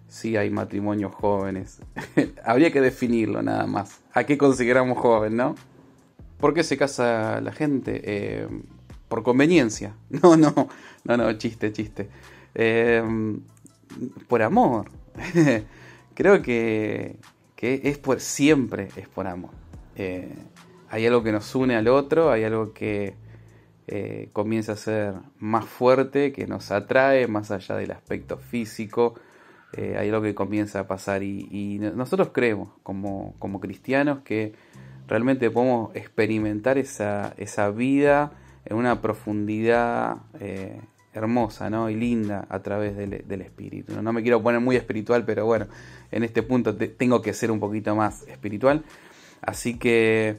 sí 0.08 0.36
hay 0.36 0.50
matrimonios 0.50 1.14
jóvenes. 1.14 1.80
Habría 2.44 2.70
que 2.70 2.80
definirlo 2.80 3.42
nada 3.42 3.66
más. 3.66 4.00
¿A 4.12 4.24
qué 4.24 4.38
consideramos 4.38 4.98
joven, 4.98 5.36
no? 5.36 5.54
¿Por 6.38 6.54
qué 6.54 6.62
se 6.62 6.76
casa 6.76 7.40
la 7.40 7.52
gente? 7.52 8.00
Eh, 8.04 8.48
por 9.08 9.22
conveniencia. 9.22 9.94
No, 10.10 10.36
no, 10.36 10.68
no, 11.04 11.16
no, 11.16 11.32
chiste, 11.34 11.72
chiste. 11.72 12.08
Eh, 12.54 13.02
por 14.28 14.42
amor. 14.42 14.90
Creo 16.14 16.42
que, 16.42 17.16
que, 17.56 17.80
es 17.84 17.98
por 17.98 18.20
siempre, 18.20 18.88
es 18.96 19.08
por 19.08 19.26
amor. 19.26 19.50
hay 19.96 21.06
algo 21.06 21.22
que 21.22 21.32
nos 21.32 21.54
une 21.54 21.74
al 21.76 21.88
otro, 21.88 22.30
hay 22.30 22.44
algo 22.44 22.72
que 22.72 23.14
eh, 23.86 24.30
comienza 24.32 24.72
a 24.72 24.76
ser 24.76 25.14
más 25.38 25.66
fuerte, 25.66 26.32
que 26.32 26.46
nos 26.46 26.70
atrae 26.70 27.26
más 27.28 27.50
allá 27.50 27.76
del 27.76 27.90
aspecto 27.90 28.38
físico. 28.38 29.14
Eh, 29.76 29.96
hay 29.98 30.08
algo 30.08 30.22
que 30.22 30.34
comienza 30.34 30.80
a 30.80 30.86
pasar 30.86 31.22
y, 31.22 31.78
nosotros 31.94 32.28
creemos 32.32 32.68
como, 32.82 33.34
como, 33.38 33.60
cristianos 33.60 34.20
que 34.24 34.52
realmente 35.08 35.50
podemos 35.50 35.94
experimentar 35.94 36.78
esa, 36.78 37.34
esa 37.36 37.70
vida 37.70 38.32
en 38.64 38.76
una 38.76 39.02
profundidad 39.02 40.18
eh, 40.40 40.80
hermosa 41.12 41.70
¿no? 41.70 41.90
y 41.90 41.96
linda 41.96 42.46
a 42.48 42.60
través 42.60 42.96
del, 42.96 43.24
del 43.26 43.40
espíritu. 43.40 44.00
¿no? 44.00 44.12
me 44.12 44.22
quiero 44.22 44.42
poner 44.42 44.60
muy 44.60 44.76
espiritual, 44.76 45.24
pero 45.24 45.44
bueno, 45.46 45.66
en 46.10 46.22
este 46.22 46.42
punto 46.42 46.76
tengo 46.76 47.20
que 47.20 47.32
ser 47.32 47.50
un 47.50 47.60
poquito 47.60 47.94
más 47.96 48.26
espiritual. 48.28 48.84
Así 49.42 49.78
que 49.78 50.38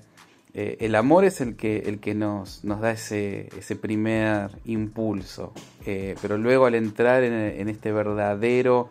eh, 0.57 0.77
el 0.79 0.95
amor 0.95 1.25
es 1.25 1.41
el 1.41 1.57
que, 1.57 1.79
el 1.79 1.99
que 1.99 2.15
nos, 2.15 2.63
nos 2.63 2.79
da 2.79 2.91
ese, 2.91 3.49
ese 3.57 3.75
primer 3.75 4.51
impulso, 4.63 5.51
eh, 5.85 6.15
pero 6.21 6.37
luego 6.37 6.65
al 6.65 6.75
entrar 6.75 7.23
en, 7.23 7.67
este 7.67 7.91
verdadero 7.91 8.89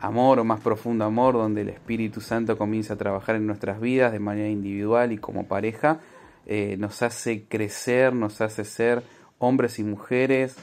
amor 0.00 0.38
o 0.38 0.44
más 0.44 0.60
profundo 0.60 1.04
amor, 1.04 1.34
donde 1.34 1.62
el 1.62 1.68
Espíritu 1.68 2.20
Santo 2.20 2.56
comienza 2.56 2.94
a 2.94 2.96
trabajar 2.96 3.36
en 3.36 3.46
nuestras 3.46 3.80
vidas 3.80 4.12
de 4.12 4.18
manera 4.18 4.48
individual 4.48 5.12
y 5.12 5.18
como 5.18 5.46
pareja, 5.46 6.00
eh, 6.46 6.76
nos 6.78 7.02
hace 7.02 7.44
crecer, 7.44 8.14
nos 8.14 8.40
hace 8.40 8.64
ser 8.64 9.02
hombres 9.38 9.78
y 9.78 9.84
mujeres 9.84 10.56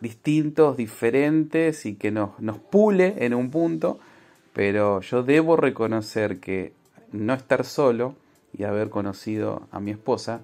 distintos, 0.00 0.76
diferentes 0.76 1.84
y 1.84 1.94
que 1.94 2.10
nos, 2.10 2.38
nos 2.40 2.58
pule 2.58 3.16
en 3.18 3.34
un 3.34 3.50
punto, 3.50 3.98
pero 4.54 5.00
yo 5.02 5.22
debo 5.22 5.56
reconocer 5.56 6.40
que 6.40 6.72
no 7.12 7.34
estar 7.34 7.64
solo, 7.64 8.14
y 8.52 8.64
haber 8.64 8.90
conocido 8.90 9.62
a 9.70 9.80
mi 9.80 9.90
esposa 9.90 10.40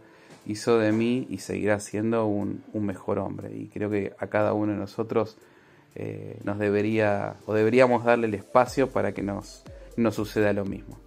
hizo 0.47 0.79
de 0.79 0.93
mí 0.93 1.27
y 1.29 1.39
seguirá 1.39 1.81
siendo 1.81 2.27
un, 2.27 2.63
mejor 2.73 3.19
hombre. 3.19 3.57
Y 3.57 3.67
creo 3.67 3.91
que 3.91 4.15
a 4.19 4.29
cada 4.29 4.53
uno 4.53 4.73
de 4.73 4.79
nosotros 4.79 5.37
eh, 5.97 6.39
nos 6.45 6.59
debería 6.59 7.37
o 7.47 7.55
deberíamos 7.55 8.05
darle 8.05 8.27
el 8.27 8.35
espacio 8.35 8.91
para 8.91 9.13
que 9.13 9.23
nos, 9.23 9.65
nos 9.97 10.15
suceda 10.15 10.53
lo 10.53 10.65
mismo. 10.65 10.99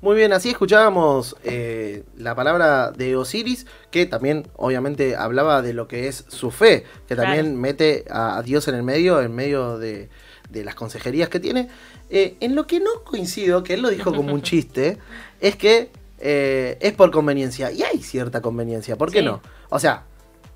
Muy 0.00 0.16
bien, 0.16 0.32
así 0.34 0.50
escuchábamos 0.50 1.36
eh, 1.44 2.04
la 2.16 2.34
palabra 2.34 2.90
de 2.90 3.16
Osiris, 3.16 3.66
que 3.90 4.04
también 4.04 4.46
obviamente 4.56 5.16
hablaba 5.16 5.62
de 5.62 5.72
lo 5.72 5.88
que 5.88 6.08
es 6.08 6.24
su 6.28 6.50
fe, 6.50 6.84
que 7.08 7.16
también 7.16 7.58
mete 7.58 8.04
a, 8.10 8.42
Dios 8.42 8.68
en 8.68 8.74
el 8.74 8.82
medio, 8.82 9.22
en 9.22 9.34
medio 9.34 9.78
de, 9.78 10.10
las 10.52 10.74
consejerías 10.74 11.28
que 11.30 11.40
tiene. 11.40 11.68
Eh, 12.10 12.36
en 12.40 12.54
lo 12.54 12.66
que 12.66 12.80
no 12.80 13.02
coincido, 13.02 13.62
que 13.62 13.74
él 13.74 13.82
lo 13.82 13.88
dijo 13.88 14.14
como 14.14 14.34
un 14.34 14.42
chiste, 14.42 14.98
es 15.40 15.56
que 15.56 15.90
eh, 16.18 16.76
es 16.80 16.92
por 16.92 17.10
conveniencia. 17.10 17.72
Y 17.72 17.82
hay 17.82 18.02
cierta 18.02 18.42
conveniencia, 18.42 18.96
¿por 18.96 19.10
qué 19.10 19.22
no? 19.22 19.40
O 19.70 19.78
sea, 19.78 20.04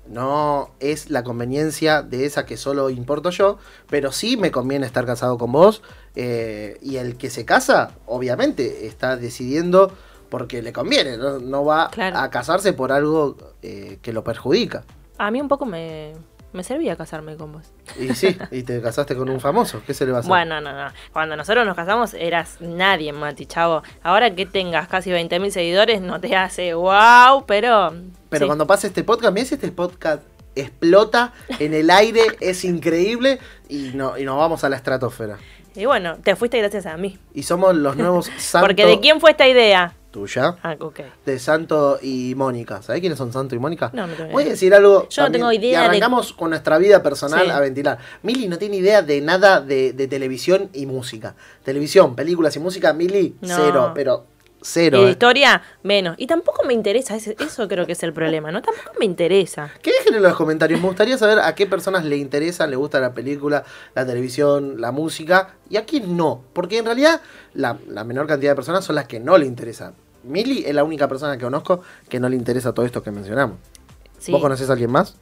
no 0.09 0.71
es 0.79 1.09
la 1.09 1.23
conveniencia 1.23 2.01
de 2.01 2.25
esa 2.25 2.45
que 2.45 2.57
solo 2.57 2.89
importo 2.89 3.29
yo, 3.29 3.57
pero 3.89 4.11
sí 4.11 4.37
me 4.37 4.51
conviene 4.51 4.85
estar 4.85 5.05
casado 5.05 5.37
con 5.37 5.51
vos. 5.51 5.81
Eh, 6.15 6.77
y 6.81 6.97
el 6.97 7.17
que 7.17 7.29
se 7.29 7.45
casa, 7.45 7.91
obviamente, 8.05 8.87
está 8.87 9.15
decidiendo 9.15 9.91
porque 10.29 10.61
le 10.61 10.73
conviene, 10.73 11.17
no, 11.17 11.65
va 11.65 11.89
a 11.95 12.29
casarse 12.29 12.73
por 12.73 12.91
algo 12.91 13.35
eh, 13.61 13.99
que 14.01 14.13
lo 14.13 14.23
perjudica. 14.23 14.83
A 15.17 15.31
mí 15.31 15.41
un 15.41 15.47
poco 15.47 15.65
me, 15.65 16.13
me 16.53 16.63
servía 16.63 16.95
casarme 16.95 17.35
con 17.35 17.53
vos. 17.53 17.71
Y 17.99 18.13
sí, 18.15 18.37
y 18.51 18.63
te 18.63 18.81
casaste 18.81 19.15
con 19.15 19.29
un 19.29 19.39
famoso, 19.39 19.81
¿qué 19.85 19.93
se 19.93 20.05
le 20.05 20.11
va 20.11 20.17
a 20.17 20.19
hacer? 20.21 20.29
Bueno, 20.29 20.59
no, 20.61 20.73
no. 20.73 20.91
Cuando 21.13 21.35
nosotros 21.35 21.65
nos 21.65 21.75
casamos 21.75 22.13
eras 22.13 22.57
nadie, 22.59 23.13
Mati, 23.13 23.45
chavo. 23.45 23.83
Ahora 24.03 24.33
que 24.33 24.45
tengas 24.45 24.87
casi 24.87 25.11
20.000 25.11 25.49
seguidores 25.51 26.01
no 26.01 26.19
te 26.19 26.35
hace 26.35 26.73
wow, 26.73 27.45
pero... 27.45 27.93
Pero 28.29 28.47
cuando 28.47 28.67
pase 28.67 28.87
este 28.87 29.03
podcast, 29.03 29.33
mira 29.33 29.45
si 29.45 29.55
este 29.55 29.71
podcast 29.71 30.23
explota 30.55 31.33
en 31.59 31.73
el 31.73 31.89
aire, 31.89 32.21
es 32.39 32.63
increíble 32.63 33.39
y, 33.67 33.91
no, 33.93 34.17
y 34.17 34.25
nos 34.25 34.37
vamos 34.37 34.63
a 34.63 34.69
la 34.69 34.75
estratosfera. 34.75 35.37
Y 35.75 35.85
bueno, 35.85 36.17
te 36.23 36.35
fuiste 36.35 36.57
gracias 36.57 36.85
a 36.85 36.97
mí. 36.97 37.17
Y 37.33 37.43
somos 37.43 37.75
los 37.75 37.95
nuevos 37.95 38.25
santos. 38.37 38.61
Porque 38.67 38.85
¿de 38.85 38.99
quién 38.99 39.19
fue 39.19 39.31
esta 39.31 39.47
idea? 39.47 39.93
Tuya. 40.11 40.55
Ah, 40.63 40.75
ok. 40.79 40.99
De 41.25 41.39
Santo 41.39 41.99
y 42.01 42.33
Mónica. 42.35 42.81
¿Sabés 42.81 43.01
quiénes 43.01 43.17
son 43.17 43.31
Santo 43.31 43.55
y 43.55 43.59
Mónica? 43.59 43.91
No, 43.93 44.07
no 44.07 44.13
tengo 44.13 44.31
Voy 44.31 44.43
a 44.43 44.49
decir 44.49 44.73
algo. 44.73 45.07
Yo 45.09 45.23
no 45.23 45.31
tengo 45.31 45.51
idea. 45.51 45.71
Y 45.71 45.85
arrancamos 45.85 46.33
con 46.33 46.49
nuestra 46.49 46.77
vida 46.77 47.01
personal 47.03 47.49
a 47.51 47.59
ventilar. 47.59 47.97
Mili 48.23 48.47
no 48.47 48.57
tiene 48.57 48.77
idea 48.77 49.01
de 49.01 49.21
nada 49.21 49.61
de, 49.61 49.93
televisión 50.09 50.69
y 50.73 50.85
música. 50.85 51.35
Televisión, 51.63 52.15
películas 52.15 52.55
y 52.55 52.59
música, 52.59 52.93
Mili, 52.93 53.35
cero. 53.41 53.91
Pero 53.93 54.25
Cero. 54.61 54.97
Y 54.97 55.01
de 55.01 55.07
eh. 55.07 55.11
historia, 55.11 55.61
menos. 55.83 56.15
Y 56.17 56.27
tampoco 56.27 56.65
me 56.65 56.73
interesa, 56.73 57.15
eso 57.15 57.67
creo 57.67 57.85
que 57.85 57.93
es 57.93 58.03
el 58.03 58.13
problema, 58.13 58.51
¿no? 58.51 58.61
Tampoco 58.61 58.91
me 58.99 59.05
interesa. 59.05 59.71
¿Qué 59.81 59.91
dejen 59.91 60.15
en 60.15 60.23
los 60.23 60.35
comentarios? 60.35 60.81
Me 60.81 60.87
gustaría 60.87 61.17
saber 61.17 61.39
a 61.39 61.55
qué 61.55 61.65
personas 61.65 62.03
le 62.03 62.17
interesa, 62.17 62.67
le 62.67 62.75
gusta 62.75 62.99
la 62.99 63.13
película, 63.13 63.63
la 63.95 64.05
televisión, 64.05 64.81
la 64.81 64.91
música, 64.91 65.55
y 65.69 65.77
a 65.77 65.85
quién 65.85 66.17
no. 66.17 66.43
Porque 66.53 66.77
en 66.77 66.85
realidad 66.85 67.21
la, 67.53 67.77
menor 68.03 68.27
cantidad 68.27 68.51
de 68.51 68.55
personas 68.55 68.83
son 68.83 68.95
las 68.95 69.07
que 69.07 69.19
no 69.19 69.37
le 69.37 69.45
interesan. 69.45 69.93
Mili 70.23 70.65
es 70.65 70.75
la 70.75 70.83
única 70.83 71.07
persona 71.07 71.37
que 71.37 71.43
conozco 71.43 71.81
que 72.09 72.19
no 72.19 72.27
le 72.27 72.35
interesa 72.35 72.73
todo 72.73 72.85
esto 72.85 73.01
que 73.01 73.11
mencionamos. 73.11 73.57
¿Vos 74.27 74.41
conoces 74.41 74.69
a 74.69 74.73
alguien 74.73 74.91
más? 74.91 75.15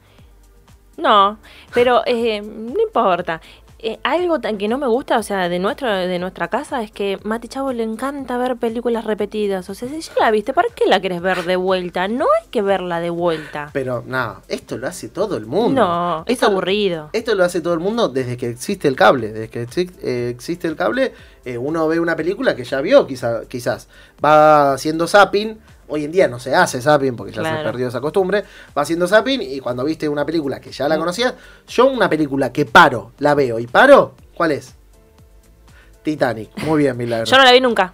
No, 0.96 1.38
pero 1.72 2.02
eh, 2.06 2.40
no 2.40 2.80
importa. 2.80 3.40
Eh, 3.80 4.00
algo 4.02 4.40
que 4.40 4.66
no 4.66 4.76
me 4.76 4.88
gusta, 4.88 5.18
o 5.18 5.22
sea, 5.22 5.48
de 5.48 5.60
nuestro, 5.60 5.88
de 5.92 6.18
nuestra 6.18 6.48
casa 6.48 6.82
es 6.82 6.90
que 6.90 7.18
Mati 7.22 7.46
Chavo 7.46 7.72
le 7.72 7.84
encanta 7.84 8.36
ver 8.36 8.56
películas 8.56 9.04
repetidas. 9.04 9.70
O 9.70 9.74
sea, 9.74 9.88
si 9.88 10.00
ya 10.00 10.12
la 10.18 10.30
viste, 10.32 10.52
¿para 10.52 10.68
qué 10.74 10.86
la 10.86 11.00
querés 11.00 11.20
ver 11.20 11.44
de 11.44 11.54
vuelta? 11.54 12.08
No 12.08 12.24
hay 12.24 12.48
que 12.50 12.60
verla 12.60 12.98
de 12.98 13.10
vuelta. 13.10 13.70
Pero 13.72 14.02
no, 14.04 14.42
esto 14.48 14.76
lo 14.78 14.88
hace 14.88 15.08
todo 15.08 15.36
el 15.36 15.46
mundo. 15.46 15.80
No, 15.80 16.24
es 16.26 16.42
aburrido. 16.42 17.10
Esto 17.12 17.36
lo 17.36 17.44
hace 17.44 17.60
todo 17.60 17.74
el 17.74 17.80
mundo 17.80 18.08
desde 18.08 18.36
que 18.36 18.48
existe 18.48 18.88
el 18.88 18.96
cable. 18.96 19.32
Desde 19.32 19.48
que 19.48 19.66
eh, 20.02 20.30
existe 20.34 20.66
el 20.66 20.74
cable, 20.74 21.12
eh, 21.44 21.56
uno 21.56 21.86
ve 21.86 22.00
una 22.00 22.16
película 22.16 22.56
que 22.56 22.64
ya 22.64 22.80
vio, 22.80 23.06
quizá, 23.06 23.42
quizás. 23.46 23.88
Va 24.24 24.72
haciendo 24.72 25.06
zapping 25.06 25.56
Hoy 25.88 26.04
en 26.04 26.12
día 26.12 26.28
no 26.28 26.38
se 26.38 26.54
hace 26.54 26.80
zapping 26.82 27.16
porque 27.16 27.32
ya 27.32 27.42
se 27.42 27.62
perdió 27.64 27.88
esa 27.88 28.00
costumbre. 28.00 28.44
Va 28.76 28.82
haciendo 28.82 29.08
zapping 29.08 29.40
y 29.42 29.58
cuando 29.60 29.84
viste 29.84 30.08
una 30.08 30.24
película 30.26 30.60
que 30.60 30.70
ya 30.70 30.86
la 30.88 30.98
conocías, 30.98 31.34
yo 31.66 31.86
una 31.86 32.08
película 32.10 32.52
que 32.52 32.66
paro, 32.66 33.12
la 33.18 33.34
veo 33.34 33.58
y 33.58 33.66
paro, 33.66 34.14
¿cuál 34.34 34.52
es? 34.52 34.74
Titanic. 36.02 36.50
Muy 36.64 36.78
bien, 36.82 36.96
Milagro. 36.96 37.26
yo 37.26 37.36
no 37.38 37.44
la 37.44 37.52
vi 37.52 37.60
nunca. 37.60 37.92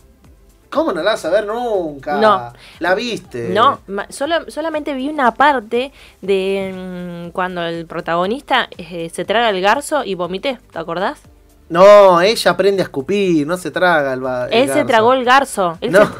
¿Cómo 0.70 0.92
no 0.92 1.02
la 1.04 1.12
vas 1.12 1.24
a 1.24 1.30
ver 1.30 1.46
nunca? 1.46 2.16
No. 2.16 2.52
¿La 2.80 2.94
viste? 2.96 3.50
No, 3.50 3.78
solo, 4.08 4.50
solamente 4.50 4.92
vi 4.94 5.08
una 5.08 5.32
parte 5.34 5.92
de 6.20 7.26
mm, 7.26 7.30
cuando 7.30 7.62
el 7.62 7.86
protagonista 7.86 8.68
eh, 8.76 9.08
se 9.14 9.24
traga 9.24 9.50
el 9.50 9.60
garzo 9.60 10.02
y 10.04 10.16
vomité, 10.16 10.58
¿te 10.72 10.78
acordás? 10.80 11.20
No, 11.68 12.20
ella 12.20 12.50
aprende 12.50 12.82
a 12.82 12.84
escupir, 12.84 13.46
no 13.46 13.56
se 13.56 13.70
traga 13.70 14.12
el, 14.14 14.22
el 14.52 14.62
Él 14.62 14.68
se 14.68 14.74
garzo. 14.74 14.86
tragó 14.86 15.12
el 15.12 15.24
garzo. 15.24 15.78
Él 15.80 15.92
No. 15.92 16.00
se- 16.04 16.12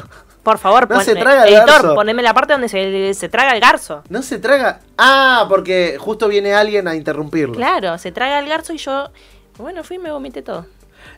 por 0.45 0.57
favor, 0.59 0.89
No 0.89 1.01
se 1.01 1.11
ponme- 1.13 1.19
traga 1.21 1.43
el 1.43 1.49
editor, 1.55 1.67
garzo. 1.67 1.95
poneme 1.95 2.21
la 2.23 2.33
parte 2.33 2.53
donde 2.53 2.69
se, 2.69 3.13
se 3.13 3.27
traga 3.27 3.51
el 3.53 3.59
garzo. 3.59 4.03
No 4.07 4.21
se 4.21 4.39
traga. 4.39 4.79
Ah, 4.97 5.45
porque 5.49 5.97
justo 5.99 6.29
viene 6.29 6.53
alguien 6.53 6.87
a 6.87 6.95
interrumpirlo. 6.95 7.55
Claro, 7.55 7.97
se 7.97 8.13
traga 8.13 8.39
el 8.39 8.47
garzo 8.47 8.71
y 8.71 8.77
yo, 8.77 9.09
bueno, 9.57 9.83
fui 9.83 9.97
y 9.97 9.99
me 9.99 10.11
vomité 10.11 10.41
todo. 10.41 10.65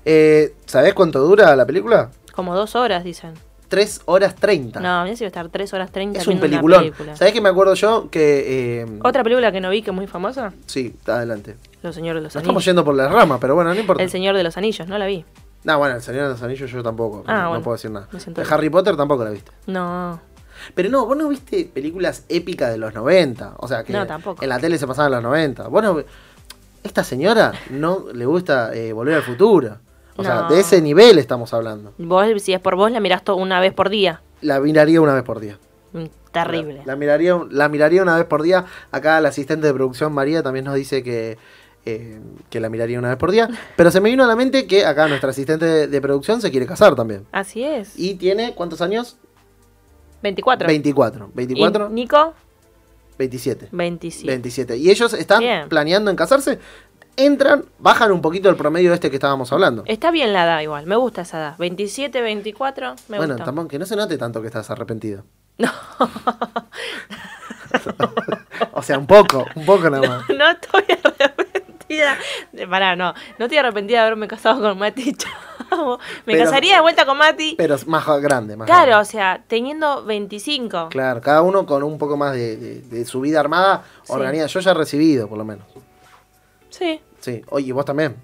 Eh, 0.06 0.54
¿Sabés 0.66 0.94
cuánto 0.96 1.20
dura 1.20 1.56
la 1.56 1.66
película? 1.66 2.10
Como 2.34 2.56
dos 2.56 2.76
horas, 2.76 3.04
dicen. 3.04 3.34
3 3.68 4.02
horas 4.06 4.34
30. 4.36 4.80
No, 4.80 5.04
mira 5.04 5.18
si 5.18 5.26
va 5.26 5.28
a 5.28 5.28
estar 5.28 5.50
tres 5.50 5.74
horas 5.74 5.92
treinta 5.92 6.22
es 6.22 6.28
un 6.28 6.40
peliculón. 6.40 6.80
película. 6.84 7.18
¿Sabés 7.18 7.34
que 7.34 7.42
me 7.42 7.50
acuerdo 7.50 7.74
yo? 7.74 8.10
Que. 8.10 8.82
eh, 8.84 8.86
Otra 9.04 9.24
película 9.24 9.52
que 9.52 9.60
no 9.60 9.70
vi 9.70 9.82
que 9.82 9.90
es 9.90 9.96
muy 9.96 10.08
famosa, 10.08 10.54
Sí, 10.68 10.96
adelante. 11.06 11.58
Los 11.84 11.94
Señores 11.94 12.22
de 12.22 12.24
los 12.24 12.34
Nos 12.36 12.42
estamos 12.42 12.62
Anillos. 12.62 12.66
yendo 12.66 12.86
por 12.86 12.96
las 12.96 13.12
ramas, 13.12 13.40
pero 13.42 13.56
bueno, 13.56 13.74
no 13.74 13.80
importa. 13.80 14.02
El 14.02 14.10
Señor 14.10 14.38
de 14.38 14.44
los 14.44 14.56
Anillos, 14.56 14.88
no 14.88 14.98
la 14.98 15.06
vi. 15.06 15.26
No, 15.64 15.78
bueno, 15.80 15.96
el 15.96 16.02
Señor 16.02 16.24
de 16.24 16.30
los 16.30 16.42
Anillos 16.44 16.72
yo 16.72 16.82
tampoco. 16.84 17.24
Ah, 17.28 17.34
no, 17.34 17.42
no 17.44 17.50
bueno. 17.50 17.64
puedo 17.64 17.76
decir 17.76 17.92
nada. 17.92 18.08
De. 18.12 18.46
Harry 18.50 18.70
Potter 18.70 18.96
tampoco 18.96 19.24
la 19.24 19.32
viste. 19.32 19.52
No, 19.68 20.20
Pero 20.74 20.90
no, 20.90 21.06
vos 21.06 21.18
no 21.18 21.28
viste 21.28 21.70
películas 21.74 22.24
épicas 22.30 22.70
de 22.72 22.78
los 22.78 22.94
90. 22.94 23.56
O 23.58 23.68
sea, 23.68 23.84
que 23.84 23.92
No, 23.94 24.08
tampoco. 24.08 24.42
en 24.44 24.50
la 24.50 24.60
tele 24.60 24.78
se 24.78 24.88
pasaban 24.88 25.12
los 25.12 25.22
90. 25.24 25.68
Bueno, 25.68 25.98
esta 26.84 27.04
señora 27.04 27.52
no 27.70 28.06
le 28.14 28.26
gusta 28.26 28.74
eh, 28.74 28.94
volver 28.94 29.16
al 29.16 29.24
futuro. 29.24 29.78
O 30.16 30.24
sea, 30.24 30.44
No. 30.44 30.50
de 30.50 30.60
ese 30.62 30.82
nivel 30.82 31.20
estamos 31.20 31.54
hablando. 31.54 31.94
vos 31.98 32.26
si 32.42 32.54
es 32.54 32.60
por 32.60 32.76
vos 32.76 32.90
la 32.92 33.00
mirás 33.00 33.22
una 33.36 33.60
vez 33.60 33.74
por 33.74 33.90
día. 33.90 34.22
La 34.42 34.60
miraría 34.60 35.02
una 35.02 35.14
vez 35.14 35.24
por 35.24 35.40
día. 35.40 35.58
Mm, 35.94 36.06
Terrible. 36.32 36.78
La, 36.80 36.94
la 36.94 36.96
miraría, 36.96 37.40
la 37.50 37.70
miraría 37.70 38.02
una 38.04 38.16
vez 38.16 38.26
por 38.26 38.42
día. 38.42 38.66
Acá 38.92 39.20
la 39.22 39.30
asistente 39.30 39.68
de 39.68 39.74
producción 39.74 40.14
María 40.14 40.44
también 40.44 40.66
nos 40.66 40.76
dice 40.76 41.04
que, 41.04 41.38
eh, 41.90 42.20
que 42.50 42.60
la 42.60 42.70
miraría 42.70 43.00
una 43.00 43.10
vez 43.10 43.18
por 43.18 43.32
día. 43.32 43.50
Pero 43.76 43.92
se 43.92 44.02
me 44.02 44.10
vino 44.10 44.24
a 44.24 44.28
la 44.28 44.36
mente 44.36 44.68
que 44.68 44.86
acá 44.86 45.08
nuestra 45.08 45.30
asistente 45.30 45.66
de, 45.66 45.88
de 45.88 46.02
producción 46.02 46.42
se 46.42 46.52
quiere 46.52 46.66
casar 46.66 46.96
también. 46.96 47.26
Así 47.32 47.64
es. 47.64 47.98
Y 47.98 48.16
tiene, 48.16 48.54
¿cuántos 48.54 48.82
años? 48.82 49.18
24. 50.22 50.68
24. 50.68 51.30
¿Y 51.34 51.38
24, 51.38 51.90
Nico, 51.90 52.34
27. 53.18 53.70
27. 53.72 54.28
27. 54.28 54.78
Y 54.78 54.90
ellos 54.90 55.14
están 55.14 55.40
Bien. 55.40 55.70
planeando 55.70 56.12
en 56.12 56.18
casarse. 56.18 56.60
Entran, 57.16 57.66
bajan 57.80 58.12
un 58.12 58.22
poquito 58.22 58.50
el 58.50 58.56
promedio 58.56 58.94
este 58.94 59.10
que 59.10 59.16
estábamos 59.16 59.52
hablando. 59.52 59.84
Está 59.88 60.12
bien 60.12 60.34
la 60.34 60.44
edad 60.44 60.62
igual, 60.62 60.86
me 60.86 60.98
gusta 60.98 61.22
esa 61.22 61.38
edad. 61.38 61.56
27, 61.58 62.22
24, 62.22 62.96
me 63.08 63.18
bueno, 63.18 63.34
gusta. 63.34 63.46
tampoco, 63.46 63.70
que 63.70 63.80
no 63.80 63.86
se 63.86 63.96
note 63.96 64.18
tanto 64.18 64.42
que 64.42 64.48
estás 64.48 64.70
arrepentido. 64.70 65.24
No. 65.58 65.72
O 68.74 68.84
sea, 68.84 69.00
un 69.00 69.08
poco, 69.08 69.44
un 69.56 69.66
poco 69.66 69.90
nada 69.90 70.08
más. 70.08 70.30
no 70.38 70.52
estoy 70.52 70.84
arrepentida. 71.90 72.18
De, 72.52 72.68
pará, 72.68 72.96
no. 72.96 73.14
No 73.38 73.46
estoy 73.46 73.58
arrepentida 73.58 74.00
de 74.02 74.06
haberme 74.08 74.28
casado 74.28 74.62
con 74.62 74.78
Mati 74.78 75.14
Chavo. 75.70 76.00
Me 76.26 76.34
Pero- 76.34 76.46
casaría 76.46 76.76
de 76.76 76.82
vuelta 76.82 77.06
con 77.06 77.18
Mati. 77.18 77.56
Pero 77.58 77.76
es 77.76 77.88
más 77.88 78.06
grande, 78.22 78.56
más 78.58 78.66
claro, 78.66 78.88
grande. 78.92 79.02
o 79.02 79.06
sea, 79.06 79.44
teniendo 79.48 80.04
25. 80.06 80.90
Claro, 80.90 81.22
cada 81.22 81.42
uno 81.42 81.66
con 81.66 81.84
un 81.84 81.98
poco 81.98 82.18
más 82.18 82.34
de, 82.34 82.58
de- 82.58 82.82
de 82.82 83.06
su 83.06 83.22
vida 83.22 83.40
armada, 83.40 83.84
Sí. 84.04 84.14
organiza. 84.14 84.48
Yo 84.48 84.60
ya 84.60 84.72
he 84.72 84.74
recibido, 84.74 85.28
por 85.28 85.38
lo 85.38 85.46
menos. 85.46 85.66
Sí. 86.70 87.00
Sí, 87.20 87.42
oye, 87.50 87.74
vos 87.74 87.86
también. 87.86 88.16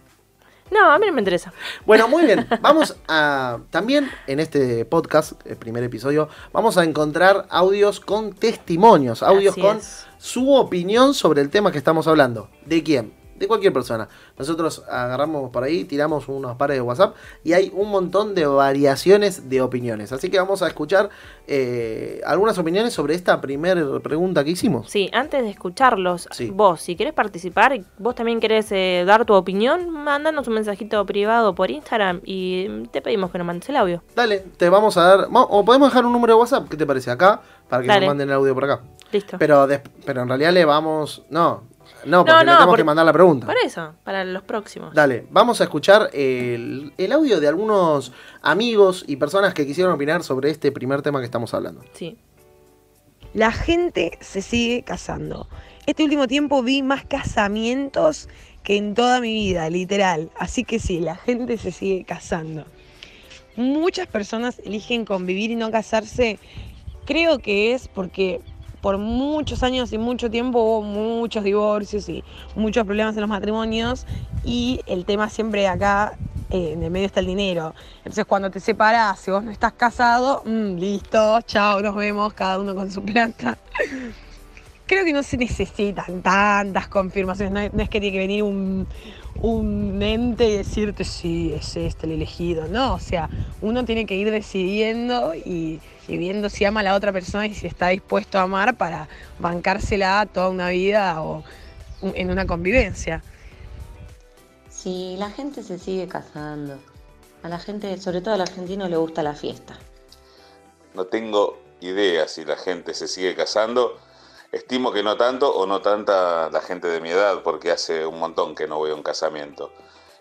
No, 0.72 0.90
a 0.92 0.98
mí 0.98 1.06
no 1.06 1.14
me 1.14 1.22
interesa. 1.22 1.54
Bueno, 1.86 2.08
muy 2.08 2.24
bien. 2.26 2.48
Vamos 2.62 2.96
a. 3.08 3.60
También 3.70 4.10
en 4.28 4.40
este 4.40 4.86
podcast, 4.86 5.34
el 5.46 5.58
primer 5.58 5.84
episodio, 5.84 6.30
vamos 6.52 6.78
a 6.78 6.84
encontrar 6.84 7.46
audios 7.50 8.00
con 8.00 8.34
testimonios, 8.34 9.22
audios 9.22 9.52
Así 9.54 9.62
con 9.62 9.78
es. 9.78 10.08
su 10.18 10.52
opinión 10.54 11.14
sobre 11.14 11.42
el 11.42 11.50
tema 11.50 11.72
que 11.72 11.78
estamos 11.78 12.08
hablando. 12.08 12.50
¿De 12.66 12.82
quién? 12.82 13.14
De 13.44 13.48
cualquier 13.50 13.74
persona. 13.74 14.08
Nosotros 14.38 14.84
agarramos 14.90 15.52
por 15.52 15.64
ahí, 15.66 15.84
tiramos 15.84 16.30
unos 16.30 16.56
pares 16.56 16.78
de 16.78 16.82
WhatsApp 16.82 17.14
y 17.44 17.52
hay 17.52 17.70
un 17.76 17.90
montón 17.92 18.34
de 18.36 18.46
variaciones 18.46 19.50
de 19.50 19.62
opiniones. 19.62 20.14
Así 20.14 20.30
que 20.30 20.40
vamos 20.40 20.62
a 20.62 20.68
escuchar 20.68 21.10
eh, 21.46 22.22
algunas 22.26 22.58
opiniones 22.58 22.94
sobre 22.94 23.16
esta 23.16 23.42
primera 23.42 23.82
pregunta 24.02 24.46
que 24.46 24.52
hicimos. 24.52 24.90
Sí, 24.90 25.10
antes 25.12 25.44
de 25.44 25.50
escucharlos, 25.50 26.30
Sí. 26.32 26.52
vos, 26.54 26.80
si 26.82 26.96
querés 26.96 27.12
participar, 27.12 27.78
vos 27.98 28.16
también 28.16 28.40
querés 28.40 28.72
eh, 28.72 29.04
dar 29.06 29.26
tu 29.26 29.34
opinión, 29.34 29.90
mándanos 29.90 30.48
un 30.48 30.54
mensajito 30.54 31.06
privado 31.06 31.54
por 31.54 31.70
Instagram 31.70 32.22
y 32.24 32.86
te 32.92 33.02
pedimos 33.02 33.30
que 33.30 33.40
nos 33.40 33.48
mandes 33.48 33.68
el 33.68 33.76
audio. 33.76 34.02
Dale, 34.16 34.40
te 34.56 34.70
vamos 34.70 34.96
a 34.96 35.02
dar. 35.18 35.28
O 35.34 35.66
podemos 35.66 35.90
dejar 35.90 36.06
un 36.06 36.14
número 36.14 36.36
de 36.36 36.40
WhatsApp, 36.40 36.70
¿qué 36.70 36.78
te 36.78 36.86
parece? 36.86 37.12
Acá, 37.12 37.42
para 37.68 37.82
que 37.82 37.90
Dale. 37.90 38.00
nos 38.06 38.08
manden 38.12 38.30
el 38.30 38.36
audio 38.36 38.54
por 38.54 38.64
acá. 38.64 38.82
Listo. 39.12 39.38
Pero, 39.38 39.68
pero 40.06 40.22
en 40.24 40.28
realidad 40.30 40.54
le 40.54 40.66
vamos. 40.66 41.24
No, 41.30 41.64
no, 42.06 42.20
porque 42.26 42.32
No, 42.34 42.40
le 42.40 42.46
tenemos 42.46 42.66
por- 42.68 42.78
que 42.78 42.84
mandar 42.84 43.06
la 43.06 43.14
pregunta. 43.14 43.48
Para 43.48 43.60
eso, 43.66 43.94
para 44.04 44.24
los 44.26 44.44
próximos. 44.44 44.94
Dale, 44.94 45.26
vamos 45.32 45.62
a 45.62 45.66
escuchar 45.66 46.10
el, 46.14 46.94
el 46.98 47.12
audio 47.12 47.40
de 47.40 47.48
algunos 47.48 48.12
amigos 48.42 49.04
y 49.08 49.16
personas 49.18 49.54
que 49.54 49.66
quisieron 49.66 49.94
opinar 49.94 50.24
sobre 50.24 50.50
este 50.50 50.72
primer 50.72 51.02
tema 51.02 51.20
que 51.20 51.26
estamos 51.26 51.54
hablando. 51.54 51.82
Sí. 51.94 52.18
La 53.34 53.52
gente 53.52 54.18
se 54.22 54.42
sigue 54.42 54.84
casando. 54.84 55.48
Este 55.86 56.04
último 56.04 56.28
tiempo 56.28 56.62
vi 56.64 56.84
más 56.84 57.04
casamientos 57.06 58.30
que 58.64 58.78
en 58.78 58.94
toda 58.94 59.20
mi 59.20 59.34
vida, 59.34 59.70
literal. 59.70 60.30
Así 60.38 60.64
que 60.64 60.80
sí, 60.80 61.00
la 61.00 61.16
gente 61.16 61.58
se 61.58 61.72
sigue 61.72 62.06
casando. 62.06 62.66
Muchas 63.56 64.08
personas 64.08 64.60
eligen 64.66 65.04
convivir 65.06 65.52
y 65.52 65.56
no 65.56 65.72
casarse. 65.72 66.40
Creo 67.06 67.40
que 67.40 67.74
es 67.74 67.88
porque 67.88 68.40
por 68.84 68.98
muchos 68.98 69.64
años 69.64 69.94
y 69.94 69.98
mucho 69.98 70.30
tiempo 70.30 70.62
hubo 70.62 70.82
muchos 70.82 71.46
divorcios 71.46 72.10
y 72.10 72.22
muchos 72.54 72.86
problemas 72.86 73.16
en 73.16 73.22
los 73.22 73.30
matrimonios 73.30 74.06
y 74.44 74.82
el 74.88 75.06
tema 75.06 75.30
siempre 75.30 75.70
acá 75.70 76.18
eh, 76.50 76.74
en 76.74 76.84
el 76.84 76.92
medio 76.92 77.06
está 77.06 77.22
el 77.22 77.28
dinero. 77.28 77.74
Entonces 78.00 78.26
cuando 78.26 78.52
te 78.52 78.60
separas, 78.60 79.22
si 79.22 79.32
vos 79.32 79.42
no 79.42 79.52
estás 79.52 79.72
casado, 79.72 80.44
mm, 80.46 80.76
listo, 80.76 81.40
chao, 81.44 81.80
nos 81.80 81.96
vemos, 81.96 82.34
cada 82.34 82.60
uno 82.60 82.76
con 82.76 82.92
su 82.92 83.02
plata. 83.02 83.58
Creo 84.86 85.06
que 85.06 85.14
no 85.14 85.24
se 85.24 85.38
necesitan 85.38 86.22
tantas 86.22 86.90
confirmaciones, 86.90 87.54
no 87.54 87.60
es, 87.62 87.74
no 87.74 87.82
es 87.84 87.88
que 87.88 88.02
tiene 88.02 88.12
que 88.12 88.20
venir 88.20 88.44
un, 88.44 88.86
un 89.42 90.02
ente 90.02 90.50
y 90.50 90.58
decirte 90.58 91.06
sí, 91.06 91.54
es 91.56 91.78
este 91.78 92.06
el 92.06 92.12
elegido, 92.12 92.68
no, 92.68 92.96
o 92.96 93.00
sea, 93.00 93.30
uno 93.62 93.86
tiene 93.86 94.06
que 94.06 94.18
ir 94.18 94.30
decidiendo 94.30 95.34
y, 95.36 95.80
y 96.08 96.18
viendo 96.18 96.50
si 96.50 96.66
ama 96.66 96.82
a 96.82 96.84
la 96.84 96.96
otra 96.96 97.12
persona 97.12 97.48
y 97.48 97.54
si 97.54 97.68
está 97.68 97.90
dispuesto 97.90 98.38
a 98.38 98.44
amar 98.44 98.78
para 98.78 99.08
bancársela 99.40 100.26
toda 100.32 100.50
una 100.50 100.70
vida 100.70 101.22
o 101.22 101.44
en 102.02 102.30
una 102.30 102.46
convivencia. 102.46 103.24
Sí, 104.70 105.16
la 105.18 105.30
gente 105.30 105.64
se 105.64 105.80
sigue 105.80 106.08
casando. 106.08 106.78
A 107.42 107.50
la 107.50 107.60
gente, 107.60 107.98
sobre 108.00 108.22
todo 108.22 108.34
al 108.34 108.42
argentino, 108.42 108.90
le 108.90 108.98
gusta 108.98 109.24
la 109.24 109.34
fiesta. 109.34 109.78
No 110.94 111.06
tengo 111.06 111.58
idea 111.80 112.28
si 112.28 112.44
la 112.46 112.58
gente 112.58 112.94
se 112.94 113.08
sigue 113.08 113.36
casando. 113.36 113.98
Estimo 114.52 114.92
que 114.92 115.02
no 115.02 115.18
tanto 115.18 115.54
o 115.54 115.66
no 115.66 115.82
tanta 115.82 116.50
la 116.50 116.62
gente 116.62 116.88
de 116.88 117.02
mi 117.02 117.10
edad, 117.10 117.42
porque 117.44 117.72
hace 117.72 118.06
un 118.06 118.20
montón 118.20 118.56
que 118.56 118.68
no 118.68 118.78
voy 118.78 118.92
a 118.92 118.96
un 118.96 119.04
casamiento. 119.04 119.72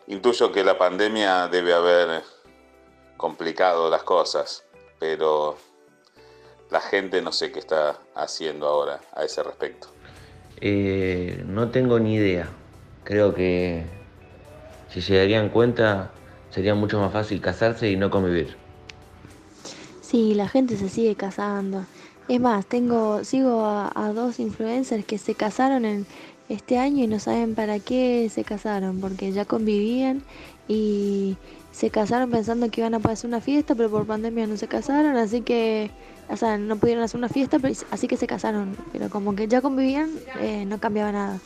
Intuyo 0.06 0.52
que 0.52 0.64
la 0.64 0.78
pandemia 0.78 1.48
debe 1.48 1.74
haber 1.74 2.22
complicado 3.16 3.90
las 3.90 4.02
cosas, 4.02 4.64
pero 4.98 5.56
la 6.72 6.80
gente 6.80 7.20
no 7.20 7.32
sé 7.32 7.52
qué 7.52 7.58
está 7.58 7.98
haciendo 8.14 8.66
ahora 8.66 8.98
a 9.14 9.24
ese 9.24 9.42
respecto. 9.42 9.88
Eh, 10.60 11.44
no 11.46 11.68
tengo 11.68 12.00
ni 12.00 12.14
idea. 12.14 12.48
Creo 13.04 13.34
que 13.34 13.84
si 14.88 15.02
se 15.02 15.16
darían 15.16 15.50
cuenta 15.50 16.10
sería 16.50 16.74
mucho 16.74 16.98
más 16.98 17.12
fácil 17.12 17.40
casarse 17.40 17.90
y 17.90 17.96
no 17.96 18.10
convivir. 18.10 18.56
Sí, 20.00 20.34
la 20.34 20.48
gente 20.48 20.76
se 20.76 20.88
sigue 20.88 21.14
casando. 21.14 21.84
Es 22.28 22.40
más, 22.40 22.64
tengo, 22.66 23.22
sigo 23.24 23.64
a, 23.64 23.92
a 23.94 24.12
dos 24.12 24.38
influencers 24.38 25.04
que 25.04 25.18
se 25.18 25.34
casaron 25.34 25.84
en 25.84 26.06
este 26.48 26.78
año 26.78 27.04
y 27.04 27.06
no 27.06 27.18
saben 27.18 27.54
para 27.54 27.78
qué 27.78 28.30
se 28.32 28.44
casaron, 28.44 29.00
porque 29.00 29.32
ya 29.32 29.44
convivían 29.44 30.22
y 30.68 31.36
se 31.72 31.90
casaron 31.90 32.30
pensando 32.30 32.70
que 32.70 32.80
iban 32.80 32.94
a 32.94 33.00
pasar 33.00 33.28
una 33.28 33.40
fiesta, 33.40 33.74
pero 33.74 33.90
por 33.90 34.06
pandemia 34.06 34.46
no 34.46 34.56
se 34.56 34.68
casaron, 34.68 35.16
así 35.16 35.40
que, 35.40 35.90
o 36.28 36.36
sea, 36.36 36.58
no 36.58 36.76
pudieron 36.76 37.02
hacer 37.02 37.18
una 37.18 37.28
fiesta, 37.28 37.58
pero, 37.58 37.74
así 37.90 38.08
que 38.08 38.16
se 38.16 38.26
casaron, 38.26 38.76
pero 38.92 39.08
como 39.08 39.34
que 39.34 39.48
ya 39.48 39.60
convivían, 39.60 40.10
eh, 40.40 40.64
no 40.66 40.78
cambiaba 40.78 41.12
nada. 41.12 41.40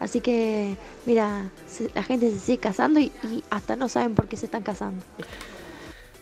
Así 0.00 0.20
que, 0.20 0.76
mira, 1.04 1.50
la 1.94 2.02
gente 2.02 2.30
se 2.30 2.38
sigue 2.38 2.58
casando 2.58 3.00
y 3.00 3.12
hasta 3.50 3.76
no 3.76 3.88
saben 3.88 4.14
por 4.14 4.28
qué 4.28 4.36
se 4.36 4.46
están 4.46 4.62
casando. 4.62 5.04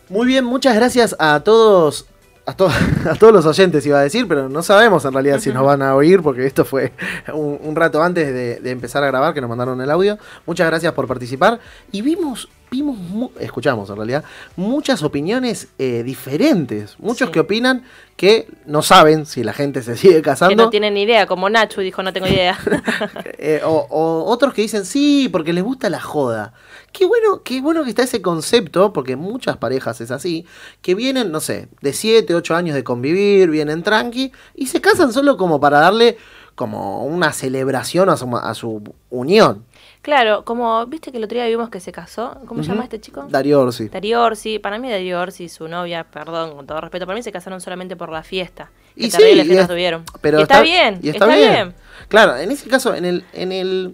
Muy 0.09 0.27
bien, 0.27 0.43
muchas 0.43 0.75
gracias 0.75 1.15
a 1.19 1.39
todos. 1.41 2.05
A, 2.49 2.53
to- 2.55 2.67
a 3.09 3.15
todos 3.15 3.31
los 3.33 3.45
oyentes 3.45 3.85
iba 3.85 3.99
a 3.99 4.01
decir, 4.03 4.27
pero 4.27 4.49
no 4.49 4.63
sabemos 4.63 5.05
en 5.05 5.13
realidad 5.13 5.39
si 5.39 5.51
nos 5.51 5.63
van 5.63 5.81
a 5.81 5.95
oír, 5.95 6.21
porque 6.21 6.45
esto 6.45 6.65
fue 6.65 6.93
un, 7.33 7.59
un 7.63 7.75
rato 7.75 8.01
antes 8.01 8.27
de, 8.33 8.59
de 8.59 8.71
empezar 8.71 9.03
a 9.03 9.07
grabar 9.07 9.33
que 9.33 9.41
nos 9.41 9.49
mandaron 9.49 9.79
el 9.81 9.91
audio. 9.91 10.17
Muchas 10.45 10.67
gracias 10.67 10.93
por 10.93 11.07
participar. 11.07 11.59
Y 11.91 12.01
vimos 12.01 12.49
vimos, 12.71 13.31
escuchamos 13.39 13.89
en 13.89 13.95
realidad, 13.95 14.23
muchas 14.55 15.01
opiniones 15.01 15.69
eh, 15.79 16.03
diferentes. 16.03 16.99
Muchos 16.99 17.27
Sí. 17.29 17.31
que 17.33 17.39
opinan 17.39 17.83
que 18.15 18.47
no 18.67 18.83
saben 18.83 19.25
si 19.25 19.43
la 19.43 19.53
gente 19.53 19.81
se 19.81 19.97
sigue 19.97 20.17
Que 20.17 20.21
casando. 20.21 20.65
no 20.65 20.69
tienen 20.69 20.93
ni 20.93 21.01
idea, 21.01 21.25
como 21.25 21.49
Nacho 21.49 21.81
dijo, 21.81 22.03
no 22.03 22.13
tengo 22.13 22.27
idea. 22.27 22.57
Eh, 23.41 23.61
o, 23.65 23.87
o 23.89 24.23
otros 24.25 24.53
que 24.53 24.61
dicen 24.61 24.85
sí, 24.85 25.29
porque 25.31 25.51
les 25.53 25.63
gusta 25.63 25.89
la 25.89 25.99
joda. 26.01 26.53
Qué 26.91 27.05
bueno, 27.05 27.43
qué 27.43 27.61
bueno 27.61 27.83
que 27.83 27.89
está 27.91 28.03
ese 28.03 28.21
concepto, 28.21 28.91
porque 28.93 29.13
en 29.13 29.19
muchas 29.19 29.57
parejas 29.57 30.01
es 30.01 30.11
así, 30.11 30.45
que 30.81 30.95
vienen, 30.95 31.31
no 31.31 31.39
sé, 31.39 31.67
de 31.81 31.93
7, 31.93 32.33
8 32.35 32.55
años 32.55 32.75
de 32.75 32.83
convivir, 32.83 33.49
vienen 33.49 33.83
tranqui, 33.83 34.31
y 34.55 34.67
se 34.67 34.81
casan 34.81 35.13
solo 35.13 35.37
como 35.37 35.59
para 35.59 35.79
darle 35.79 36.17
como 36.55 37.05
una 37.05 37.31
celebración 37.31 38.09
a 38.09 38.17
su, 38.17 38.35
a 38.35 38.53
su 38.53 38.83
unión. 39.09 39.63
claro, 40.01 40.43
como, 40.43 40.85
viste 40.87 41.09
que 41.11 41.17
el 41.17 41.23
otro 41.23 41.37
día 41.37 41.47
vimos 41.47 41.69
que 41.69 41.79
se 41.79 41.91
casó, 41.93 42.37
¿cómo 42.47 42.63
se 42.63 42.69
llama 42.69 42.83
este 42.83 42.99
chico? 42.99 43.25
Darío 43.29 43.61
Orsi. 43.61 43.87
Darío 43.87 44.21
Orsi, 44.21 44.59
para 44.59 44.77
mí 44.77 44.89
Darío 44.89 45.21
Orsi 45.21 45.45
y 45.45 45.49
su 45.49 45.67
novia, 45.69 46.03
perdón, 46.03 46.55
con 46.55 46.67
todo 46.67 46.81
respeto, 46.81 47.05
para 47.05 47.15
mí 47.15 47.23
se 47.23 47.31
casaron 47.31 47.61
solamente 47.61 47.95
por 47.95 48.11
la 48.11 48.23
fiesta. 48.23 48.71
Y 48.95 49.09
sí, 49.11 49.17
fiestas 49.21 49.57
es- 49.57 49.67
tuvieron. 49.69 50.03
Pero 50.19 50.39
y 50.39 50.41
está, 50.41 50.61
bien, 50.61 50.99
y 51.01 51.09
está, 51.09 51.27
bien. 51.27 51.73
Claro, 52.09 52.35
en 52.35 52.51
ese 52.51 52.67
caso, 52.67 52.93
en 52.93 53.05
el, 53.05 53.23
en 53.31 53.53
el, 53.53 53.93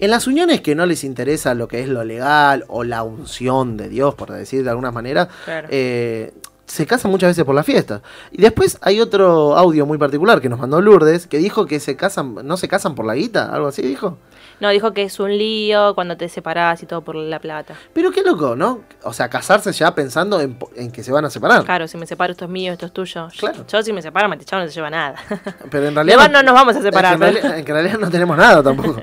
en 0.00 0.10
las 0.10 0.26
uniones 0.26 0.60
que 0.60 0.74
no 0.74 0.86
les 0.86 1.04
interesa 1.04 1.54
lo 1.54 1.68
que 1.68 1.80
es 1.80 1.88
lo 1.88 2.02
legal 2.04 2.64
o 2.68 2.84
la 2.84 3.02
unción 3.02 3.76
de 3.76 3.88
Dios, 3.88 4.14
por 4.14 4.30
decir 4.32 4.64
de 4.64 4.70
alguna 4.70 4.90
manera, 4.90 5.28
Claro. 5.44 5.68
eh, 5.70 6.32
se 6.66 6.86
casan 6.86 7.10
muchas 7.10 7.30
veces 7.30 7.44
por 7.44 7.54
la 7.54 7.64
fiesta. 7.64 8.00
Y 8.30 8.40
después 8.40 8.78
hay 8.80 9.00
otro 9.00 9.56
audio 9.56 9.86
muy 9.86 9.98
particular 9.98 10.40
que 10.40 10.48
nos 10.48 10.60
mandó 10.60 10.80
Lourdes, 10.80 11.26
que 11.26 11.38
dijo 11.38 11.66
que 11.66 11.80
se 11.80 11.96
casan, 11.96 12.36
no 12.44 12.56
se 12.56 12.68
casan 12.68 12.94
por 12.94 13.04
la 13.06 13.14
guita, 13.14 13.52
algo 13.52 13.66
así 13.68 13.82
dijo. 13.82 14.18
No, 14.60 14.68
dijo 14.70 14.92
que 14.92 15.02
es 15.02 15.18
un 15.18 15.36
lío 15.36 15.94
cuando 15.94 16.16
te 16.16 16.28
separás 16.28 16.82
y 16.82 16.86
todo 16.86 17.02
por 17.02 17.16
la 17.16 17.38
plata. 17.38 17.74
Pero 17.92 18.10
qué 18.10 18.22
loco, 18.22 18.54
¿no? 18.56 18.80
O 19.02 19.12
sea, 19.12 19.28
casarse 19.28 19.72
ya 19.72 19.94
pensando 19.94 20.40
en, 20.40 20.56
que 20.92 21.02
se 21.02 21.12
van 21.12 21.24
a 21.24 21.30
separar. 21.30 21.64
Claro, 21.64 21.88
si 21.88 21.96
me 21.96 22.06
separo, 22.06 22.32
esto 22.32 22.44
es 22.44 22.50
mío, 22.50 22.72
esto 22.72 22.86
es 22.86 22.92
tuyo. 22.92 23.28
Claro. 23.38 23.64
Yo 23.66 23.82
si 23.82 23.92
me 23.92 24.02
separo, 24.02 24.28
Matichao 24.28 24.60
no 24.60 24.66
se 24.68 24.72
lleva 24.74 24.90
nada. 24.90 25.16
Pero 25.70 25.88
en 25.88 25.94
realidad. 25.94 26.18
Además 26.20 26.30
no 26.30 26.42
nos 26.42 26.54
vamos 26.54 26.76
a 26.76 26.82
separar. 26.82 27.14
En 27.14 27.20
realidad, 27.66 27.94
en 27.94 28.00
no 28.00 28.10
tenemos 28.10 28.36
nada 28.36 28.62
tampoco. 28.62 29.00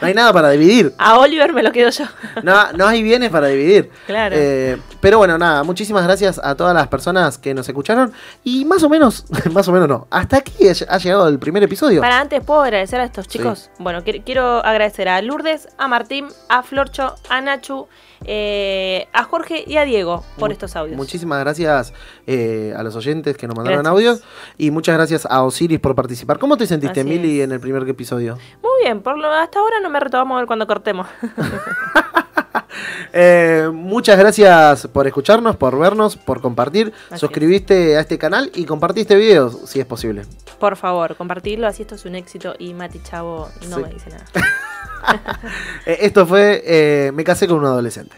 No 0.00 0.06
hay 0.06 0.14
nada 0.14 0.32
para 0.32 0.50
dividir. 0.50 0.92
A 0.98 1.18
Oliver 1.18 1.52
me 1.52 1.62
lo 1.62 1.72
quedo 1.72 1.90
yo. 1.90 2.04
No, 2.42 2.72
no 2.72 2.86
hay 2.86 3.02
bienes 3.02 3.30
para 3.30 3.48
dividir. 3.48 3.90
Claro. 4.06 4.34
Eh, 4.38 4.78
pero 5.00 5.18
bueno, 5.18 5.38
nada, 5.38 5.64
muchísimas 5.64 6.04
gracias 6.04 6.40
a 6.42 6.54
todas 6.54 6.74
las 6.74 6.86
personas 6.88 7.36
que 7.38 7.52
nos 7.54 7.68
escucharon. 7.68 8.12
Y 8.44 8.64
más 8.64 8.82
o 8.82 8.88
menos, 8.88 9.24
más 9.52 9.66
o 9.68 9.72
menos 9.72 9.88
no, 9.88 10.06
hasta 10.10 10.38
aquí 10.38 10.68
ha 10.68 10.98
llegado 10.98 11.28
el 11.28 11.38
primer 11.38 11.62
episodio. 11.62 12.00
Para 12.00 12.20
antes, 12.20 12.42
¿puedo 12.44 12.62
agradecer 12.62 13.00
a 13.00 13.04
estos 13.04 13.26
Sí. 13.26 13.38
chicos? 13.38 13.70
Bueno, 13.78 14.02
quiero, 14.04 14.22
quiero 14.24 14.64
agradecer 15.02 15.08
a 15.08 15.22
Lourdes, 15.22 15.68
a 15.78 15.88
Martín, 15.88 16.26
a 16.48 16.62
Florcho, 16.62 17.14
a 17.28 17.40
Nachu, 17.40 17.86
eh, 18.24 19.06
a 19.12 19.22
Jorge 19.24 19.62
y 19.66 19.76
a 19.76 19.84
Diego 19.84 20.24
por 20.38 20.48
Mu- 20.48 20.52
estos 20.52 20.74
audios. 20.76 20.96
Muchísimas 20.96 21.38
gracias 21.40 21.92
eh, 22.26 22.74
a 22.76 22.82
los 22.82 22.96
oyentes 22.96 23.36
que 23.36 23.46
nos 23.46 23.56
mandaron 23.56 23.82
Gracias. 23.84 23.92
audios. 23.92 24.22
Y 24.58 24.70
muchas 24.70 24.96
gracias 24.96 25.26
a 25.26 25.42
Osiris 25.44 25.78
por 25.80 25.94
participar. 25.94 26.38
¿Cómo 26.38 26.56
te 26.56 26.66
sentiste, 26.66 27.00
Así 27.00 27.08
Mili, 27.08 27.38
es. 27.40 27.44
en 27.44 27.52
el 27.52 27.60
primer 27.60 27.88
episodio? 27.88 28.36
Muy 28.62 28.82
bien, 28.82 29.00
por 29.02 29.16
lo, 29.18 29.30
hasta 29.32 29.58
ahora 29.60 29.80
no 29.80 29.88
me 29.90 30.00
reto, 30.00 30.16
vamos 30.16 30.36
a 30.36 30.38
ver 30.40 30.46
cuando 30.46 30.66
cortemos. 30.66 31.06
Eh, 33.12 33.68
muchas 33.72 34.18
gracias 34.18 34.86
por 34.88 35.06
escucharnos, 35.06 35.56
por 35.56 35.78
vernos, 35.78 36.16
por 36.16 36.40
compartir. 36.40 36.92
Así 37.10 37.20
Suscribiste 37.20 37.96
a 37.96 38.00
este 38.00 38.18
canal 38.18 38.50
y 38.54 38.64
compartí 38.66 39.00
este 39.02 39.16
video 39.16 39.50
si 39.50 39.80
es 39.80 39.86
posible. 39.86 40.22
por 40.58 40.76
favor, 40.76 41.16
compartirlo, 41.16 41.66
así 41.66 41.82
esto 41.82 41.94
es 41.94 42.04
un 42.04 42.14
éxito 42.16 42.54
y 42.58 42.74
Mati 42.74 43.00
Chavo 43.02 43.48
no 43.68 43.76
Sí. 43.76 43.82
me 43.82 43.88
dice 43.94 44.10
nada. 44.10 44.24
Eh, 45.86 45.98
esto 46.02 46.26
fue 46.26 46.60
eh, 46.66 47.12
Me 47.14 47.22
casé 47.24 47.46
con 47.46 47.58
un 47.60 47.64
adolescente. 47.66 48.14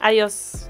Adiós. 0.00 0.68